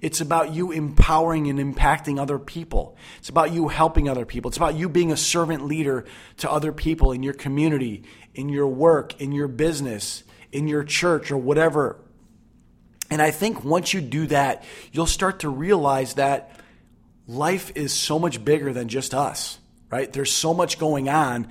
It's 0.01 0.21
about 0.21 0.53
you 0.53 0.71
empowering 0.71 1.49
and 1.49 1.59
impacting 1.59 2.19
other 2.19 2.39
people. 2.39 2.95
It's 3.17 3.29
about 3.29 3.51
you 3.51 3.67
helping 3.67 4.07
other 4.07 4.25
people. 4.25 4.49
It's 4.49 4.57
about 4.57 4.75
you 4.75 4.87
being 4.87 5.11
a 5.11 5.17
servant 5.17 5.65
leader 5.65 6.05
to 6.37 6.49
other 6.49 6.71
people 6.71 7.11
in 7.11 7.21
your 7.21 7.33
community, 7.33 8.03
in 8.33 8.47
your 8.47 8.67
work, 8.67 9.19
in 9.19 9.33
your 9.33 9.49
business, 9.49 10.23
in 10.51 10.67
your 10.67 10.83
church, 10.85 11.31
or 11.31 11.37
whatever. 11.37 11.99
And 13.11 13.21
I 13.21 13.31
think 13.31 13.65
once 13.65 13.93
you 13.93 13.99
do 13.99 14.27
that, 14.27 14.63
you'll 14.93 15.05
start 15.05 15.39
to 15.39 15.49
realize 15.49 16.13
that 16.13 16.51
life 17.27 17.71
is 17.75 17.91
so 17.93 18.19
much 18.19 18.43
bigger 18.45 18.71
than 18.71 18.87
just 18.87 19.13
us, 19.13 19.59
right? 19.89 20.11
There's 20.11 20.31
so 20.31 20.53
much 20.53 20.79
going 20.79 21.09
on 21.09 21.47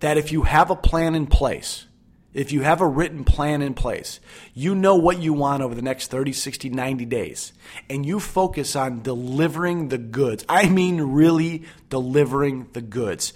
that 0.00 0.16
if 0.16 0.32
you 0.32 0.42
have 0.42 0.70
a 0.70 0.76
plan 0.76 1.14
in 1.14 1.26
place, 1.26 1.86
if 2.32 2.52
you 2.52 2.62
have 2.62 2.80
a 2.80 2.86
written 2.86 3.24
plan 3.24 3.60
in 3.62 3.74
place, 3.74 4.20
you 4.54 4.74
know 4.74 4.96
what 4.96 5.20
you 5.20 5.32
want 5.32 5.62
over 5.62 5.74
the 5.74 5.82
next 5.82 6.08
30, 6.08 6.32
60, 6.32 6.70
90 6.70 7.04
days, 7.06 7.52
and 7.88 8.06
you 8.06 8.20
focus 8.20 8.76
on 8.76 9.02
delivering 9.02 9.88
the 9.88 9.98
goods. 9.98 10.44
I 10.48 10.68
mean, 10.68 11.00
really 11.00 11.64
delivering 11.88 12.68
the 12.72 12.82
goods. 12.82 13.32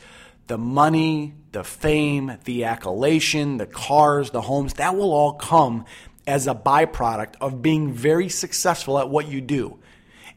The 0.46 0.58
money, 0.58 1.34
the 1.52 1.64
fame, 1.64 2.36
the 2.44 2.64
accolation, 2.64 3.56
the 3.56 3.66
cars, 3.66 4.30
the 4.30 4.42
homes, 4.42 4.74
that 4.74 4.94
will 4.94 5.12
all 5.12 5.32
come 5.34 5.86
as 6.26 6.46
a 6.46 6.54
byproduct 6.54 7.34
of 7.40 7.62
being 7.62 7.92
very 7.92 8.28
successful 8.28 8.98
at 8.98 9.08
what 9.08 9.28
you 9.28 9.40
do 9.40 9.78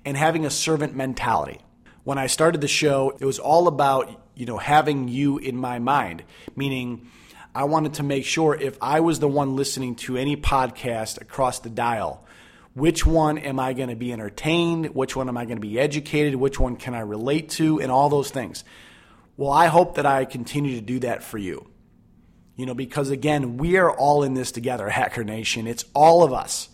and 0.06 0.18
having 0.18 0.46
a 0.46 0.50
servant 0.50 0.96
mentality. 0.96 1.60
When 2.04 2.18
I 2.18 2.28
started 2.28 2.62
the 2.62 2.68
show, 2.68 3.18
it 3.20 3.26
was 3.26 3.40
all 3.40 3.68
about, 3.68 4.10
you 4.34 4.46
know, 4.46 4.58
having 4.58 5.10
you 5.10 5.38
in 5.38 5.58
my 5.58 5.80
mind, 5.80 6.24
meaning 6.56 7.10
I 7.58 7.64
wanted 7.64 7.96
to 7.96 8.04
make 8.04 8.24
sure 8.24 8.54
if 8.54 8.78
I 8.84 9.00
was 9.00 9.18
the 9.20 9.28
one 9.28 9.56
listening 9.56 9.96
to 9.96 10.16
any 10.16 10.38
podcast 10.38 11.20
across 11.20 11.58
the 11.58 11.72
dial, 11.72 12.24
which 12.76 13.04
one 13.04 13.40
am 13.40 13.60
I 13.60 13.74
going 13.74 13.90
to 13.90 13.96
be 13.96 14.14
entertained? 14.14 14.94
Which 14.94 15.16
one 15.16 15.28
am 15.28 15.38
I 15.38 15.46
going 15.46 15.58
to 15.58 15.68
be 15.68 15.80
educated? 15.80 16.36
Which 16.36 16.60
one 16.60 16.76
can 16.76 16.94
I 16.94 17.00
relate 17.00 17.50
to? 17.54 17.82
And 17.82 17.92
all 17.92 18.10
those 18.10 18.30
things. 18.30 18.64
Well, 19.38 19.50
I 19.50 19.66
hope 19.66 19.96
that 19.96 20.06
I 20.06 20.26
continue 20.26 20.76
to 20.76 20.82
do 20.82 21.00
that 21.00 21.24
for 21.24 21.40
you. 21.40 21.68
You 22.58 22.68
know, 22.68 22.76
because 22.76 23.10
again, 23.10 23.58
we 23.58 23.78
are 23.78 23.90
all 23.90 24.22
in 24.22 24.36
this 24.36 24.52
together, 24.52 24.88
Hacker 24.90 25.24
Nation. 25.24 25.66
It's 25.66 25.86
all 25.96 26.22
of 26.22 26.34
us. 26.34 26.70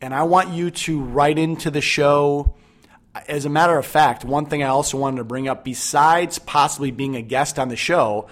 And 0.00 0.14
I 0.14 0.22
want 0.22 0.48
you 0.48 0.70
to 0.70 1.02
write 1.02 1.38
into 1.38 1.70
the 1.70 1.82
show. 1.82 2.54
As 3.28 3.44
a 3.44 3.50
matter 3.50 3.76
of 3.76 3.84
fact, 3.84 4.24
one 4.24 4.46
thing 4.46 4.62
I 4.62 4.68
also 4.68 4.96
wanted 4.96 5.18
to 5.18 5.24
bring 5.24 5.46
up, 5.46 5.62
besides 5.62 6.38
possibly 6.38 6.90
being 6.90 7.16
a 7.16 7.22
guest 7.22 7.58
on 7.58 7.68
the 7.68 7.76
show, 7.76 8.30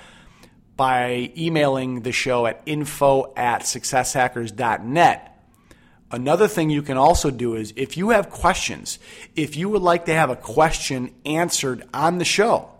by 0.76 1.32
emailing 1.36 2.02
the 2.02 2.12
show 2.12 2.46
at 2.46 2.62
info 2.66 3.32
at 3.36 3.62
successhackers.net. 3.62 5.30
Another 6.10 6.46
thing 6.46 6.70
you 6.70 6.82
can 6.82 6.96
also 6.96 7.30
do 7.30 7.54
is 7.54 7.72
if 7.76 7.96
you 7.96 8.10
have 8.10 8.30
questions, 8.30 8.98
if 9.34 9.56
you 9.56 9.68
would 9.68 9.82
like 9.82 10.04
to 10.06 10.14
have 10.14 10.30
a 10.30 10.36
question 10.36 11.12
answered 11.24 11.84
on 11.92 12.18
the 12.18 12.24
show, 12.24 12.70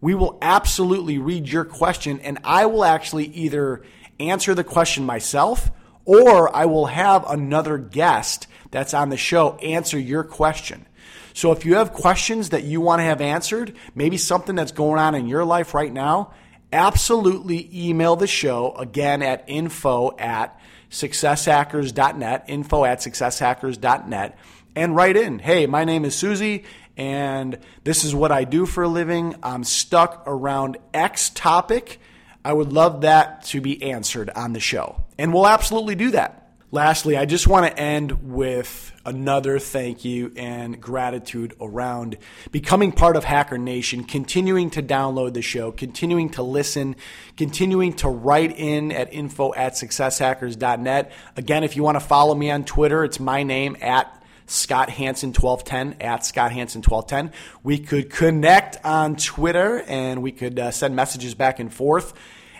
we 0.00 0.14
will 0.14 0.38
absolutely 0.40 1.18
read 1.18 1.48
your 1.48 1.64
question 1.64 2.20
and 2.20 2.38
I 2.42 2.66
will 2.66 2.84
actually 2.84 3.26
either 3.26 3.82
answer 4.18 4.54
the 4.54 4.64
question 4.64 5.04
myself 5.04 5.70
or 6.04 6.54
I 6.54 6.66
will 6.66 6.86
have 6.86 7.28
another 7.28 7.78
guest 7.78 8.46
that's 8.70 8.94
on 8.94 9.10
the 9.10 9.16
show 9.16 9.56
answer 9.56 9.98
your 9.98 10.24
question. 10.24 10.86
So 11.32 11.52
if 11.52 11.64
you 11.64 11.76
have 11.76 11.92
questions 11.92 12.50
that 12.50 12.64
you 12.64 12.80
want 12.80 13.00
to 13.00 13.04
have 13.04 13.20
answered, 13.20 13.76
maybe 13.94 14.16
something 14.16 14.56
that's 14.56 14.72
going 14.72 14.98
on 14.98 15.14
in 15.14 15.28
your 15.28 15.44
life 15.44 15.74
right 15.74 15.92
now, 15.92 16.32
absolutely 16.72 17.68
email 17.72 18.16
the 18.16 18.26
show 18.26 18.72
again 18.72 19.22
at 19.22 19.44
info 19.46 20.16
at 20.18 20.58
successhackers.net, 20.90 22.44
info 22.48 22.84
at 22.84 22.98
successhackers.net, 22.98 24.38
and 24.76 24.96
write 24.96 25.16
in, 25.16 25.38
hey, 25.38 25.66
my 25.66 25.84
name 25.84 26.04
is 26.04 26.14
Susie, 26.14 26.64
and 26.96 27.58
this 27.84 28.04
is 28.04 28.14
what 28.14 28.32
I 28.32 28.44
do 28.44 28.66
for 28.66 28.84
a 28.84 28.88
living. 28.88 29.34
I'm 29.42 29.64
stuck 29.64 30.22
around 30.26 30.76
X 30.92 31.30
topic. 31.30 32.00
I 32.44 32.52
would 32.52 32.72
love 32.72 33.02
that 33.02 33.44
to 33.46 33.60
be 33.60 33.82
answered 33.82 34.30
on 34.30 34.52
the 34.52 34.60
show. 34.60 35.02
And 35.18 35.32
we'll 35.32 35.46
absolutely 35.46 35.94
do 35.94 36.10
that. 36.12 36.39
Lastly, 36.72 37.16
I 37.16 37.24
just 37.24 37.48
want 37.48 37.66
to 37.66 37.76
end 37.76 38.32
with 38.32 38.92
another 39.04 39.58
thank 39.58 40.04
you 40.04 40.32
and 40.36 40.80
gratitude 40.80 41.52
around 41.60 42.16
becoming 42.52 42.92
part 42.92 43.16
of 43.16 43.24
Hacker 43.24 43.58
Nation, 43.58 44.04
continuing 44.04 44.70
to 44.70 44.82
download 44.82 45.34
the 45.34 45.42
show, 45.42 45.72
continuing 45.72 46.30
to 46.30 46.44
listen, 46.44 46.94
continuing 47.36 47.94
to 47.94 48.08
write 48.08 48.56
in 48.56 48.92
at 48.92 49.12
info 49.12 49.52
at 49.54 49.72
successhackers.net. 49.72 51.10
Again, 51.36 51.64
if 51.64 51.74
you 51.74 51.82
want 51.82 51.96
to 51.96 52.06
follow 52.06 52.36
me 52.36 52.52
on 52.52 52.64
Twitter, 52.64 53.02
it's 53.02 53.18
my 53.18 53.42
name 53.42 53.76
at 53.80 54.22
Scott 54.46 54.90
Hanson 54.90 55.32
1210 55.32 56.00
at 56.00 56.24
Scott 56.24 56.52
Hanson 56.52 56.82
1210. 56.82 57.36
We 57.64 57.78
could 57.78 58.10
connect 58.10 58.84
on 58.84 59.16
Twitter 59.16 59.82
and 59.88 60.22
we 60.22 60.30
could 60.30 60.60
uh, 60.60 60.70
send 60.70 60.94
messages 60.94 61.34
back 61.34 61.58
and 61.58 61.74
forth. 61.74 62.14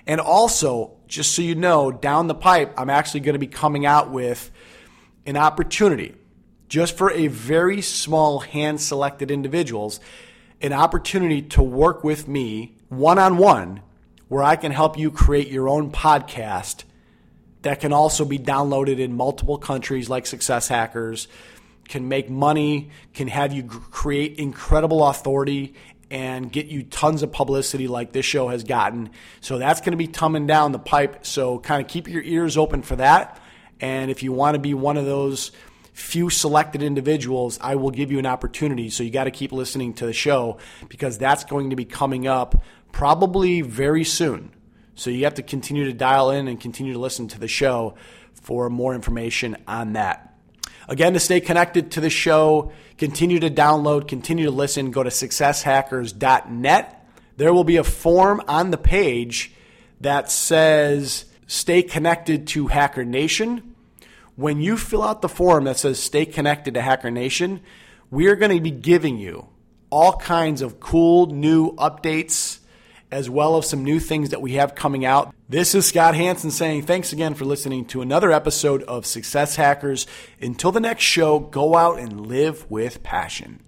And 0.07 0.21
also, 0.21 0.97
just 1.07 1.35
so 1.35 1.43
you 1.43 1.55
know, 1.55 1.91
down 1.91 2.27
the 2.27 2.35
pipe, 2.35 2.75
I'm 2.77 2.91
actually 2.91 3.21
going 3.21 3.35
to 3.35 3.39
be 3.39 3.47
coming 3.47 3.87
out 3.87 4.11
with 4.11 4.51
an 5.27 5.37
opportunity 5.37 6.15
just 6.69 6.97
for 6.97 7.11
a 7.11 7.27
very 7.27 7.83
small 7.83 8.41
hand 8.41 8.81
selected 8.81 9.31
individuals, 9.31 10.01
an 10.61 10.73
opportunity 10.73 11.43
to 11.43 11.63
work 11.63 12.05
with 12.05 12.29
me 12.29 12.77
one 12.89 13.19
on 13.19 13.37
one 13.37 13.83
where 14.29 14.45
I 14.45 14.55
can 14.55 14.71
help 14.71 14.97
you 14.97 15.11
create 15.11 15.49
your 15.49 15.69
own 15.69 15.91
podcast 15.91 16.85
that 17.63 17.81
can 17.81 17.93
also 17.93 18.25
be 18.25 18.39
downloaded 18.39 18.99
in 18.99 19.17
multiple 19.17 19.59
countries 19.59 20.09
like 20.09 20.27
Success 20.27 20.69
Hackers, 20.69 21.29
can 21.89 22.09
make 22.09 22.31
money, 22.31 22.91
can 23.13 23.29
have 23.29 23.53
you 23.53 23.65
create 23.65 24.39
incredible 24.39 25.07
authority 25.07 25.75
and 26.11 26.51
get 26.51 26.67
you 26.67 26.83
tons 26.83 27.23
of 27.23 27.31
publicity 27.31 27.87
like 27.87 28.13
this 28.13 28.27
show 28.27 28.49
has 28.49 28.65
gotten. 28.65 29.11
So 29.41 29.59
that's 29.59 29.81
going 29.81 29.93
to 29.93 29.97
be 29.97 30.09
coming 30.09 30.47
down 30.47 30.73
the 30.73 30.79
pipe. 30.79 31.25
So 31.25 31.59
kind 31.59 31.81
of 31.81 31.89
keep 31.89 32.09
your 32.09 32.23
ears 32.23 32.57
open 32.57 32.83
for 32.83 32.97
that. 32.97 33.41
And 33.81 34.11
if 34.11 34.23
you 34.23 34.33
want 34.33 34.57
to 34.57 34.59
be 34.61 34.75
one 34.75 34.97
of 34.97 35.07
those 35.07 35.53
few 35.93 36.31
selected 36.31 36.83
individuals, 36.83 37.59
I 37.61 37.77
will 37.77 37.91
give 37.91 38.11
you 38.11 38.19
an 38.19 38.27
opportunity. 38.27 38.91
So 38.91 39.03
you 39.03 39.11
got 39.11 39.25
to 39.25 39.31
keep 39.31 39.53
listening 39.53 39.95
to 39.95 40.07
the 40.07 40.13
show 40.13 40.59
because 40.89 41.19
that's 41.19 41.45
going 41.45 41.71
to 41.71 41.77
be 41.77 41.85
coming 41.85 42.27
up 42.27 42.63
probably 42.93 43.61
very 43.61 44.05
soon. 44.05 44.51
So 44.95 45.11
you 45.11 45.25
have 45.25 45.35
to 45.35 45.43
continue 45.43 45.85
to 45.87 45.93
dial 45.93 46.31
in 46.31 46.49
and 46.49 46.61
continue 46.61 46.93
to 46.93 46.99
listen 46.99 47.29
to 47.29 47.39
the 47.39 47.49
show 47.49 47.95
for 48.35 48.69
more 48.69 48.95
information 48.95 49.57
on 49.67 49.95
that. 49.95 50.30
Again, 50.91 51.13
to 51.13 51.21
stay 51.21 51.41
connected 51.41 51.93
to 51.93 52.01
the 52.01 52.11
show, 52.11 52.73
continue 52.99 53.39
to 53.39 53.49
download, 53.49 54.09
continue 54.09 54.47
to 54.47 54.51
listen, 54.51 54.91
go 54.91 55.05
to 55.05 55.11
successhackers.net. 55.11 57.07
There 57.37 57.55
will 57.55 57.63
be 57.63 57.77
a 57.77 57.85
form 57.85 58.43
on 58.49 58.73
the 58.73 58.77
page 58.77 59.53
that 60.01 60.33
says 60.33 61.27
stay 61.47 61.85
connected 61.85 62.49
to 62.49 62.67
Hacker 62.67 63.05
Nation. 63.05 63.77
When 64.35 64.61
you 64.61 64.77
fill 64.77 65.05
out 65.05 65.23
the 65.23 65.29
form 65.29 65.63
that 65.65 65.79
says 65.79 66.01
stay 66.01 66.27
connected 66.27 66.75
to 66.75 66.83
Hacker 66.83 67.13
Nation, 67.13 67.61
we 68.11 68.27
are 68.27 68.35
going 68.35 68.57
to 68.57 68.61
be 68.61 68.73
giving 68.73 69.17
you 69.17 69.47
all 69.91 70.15
kinds 70.15 70.61
of 70.61 70.81
cool 70.81 71.27
new 71.27 71.73
updates 71.77 72.60
as 73.11 73.31
well 73.31 73.57
as 73.57 73.69
some 73.69 73.85
new 73.85 74.01
things 74.01 74.31
that 74.31 74.43
we 74.43 74.53
have 74.53 74.75
coming 74.75 75.05
out. 75.05 75.35
This 75.49 75.75
is 75.75 75.87
Scott 75.87 76.15
Hanson 76.15 76.51
saying 76.51 76.83
thanks 76.83 77.13
again 77.13 77.35
for 77.35 77.45
listening 77.45 77.85
to 77.87 78.03
another 78.03 78.31
episode 78.33 78.83
of 78.85 79.07
Success 79.07 79.57
Hackers. 79.57 80.07
Until 80.41 80.73
the 80.73 80.81
next 80.81 81.03
show, 81.03 81.39
go 81.39 81.77
out 81.77 81.99
and 81.99 82.27
live 82.27 82.71
with 82.71 83.03
passion. 83.03 83.61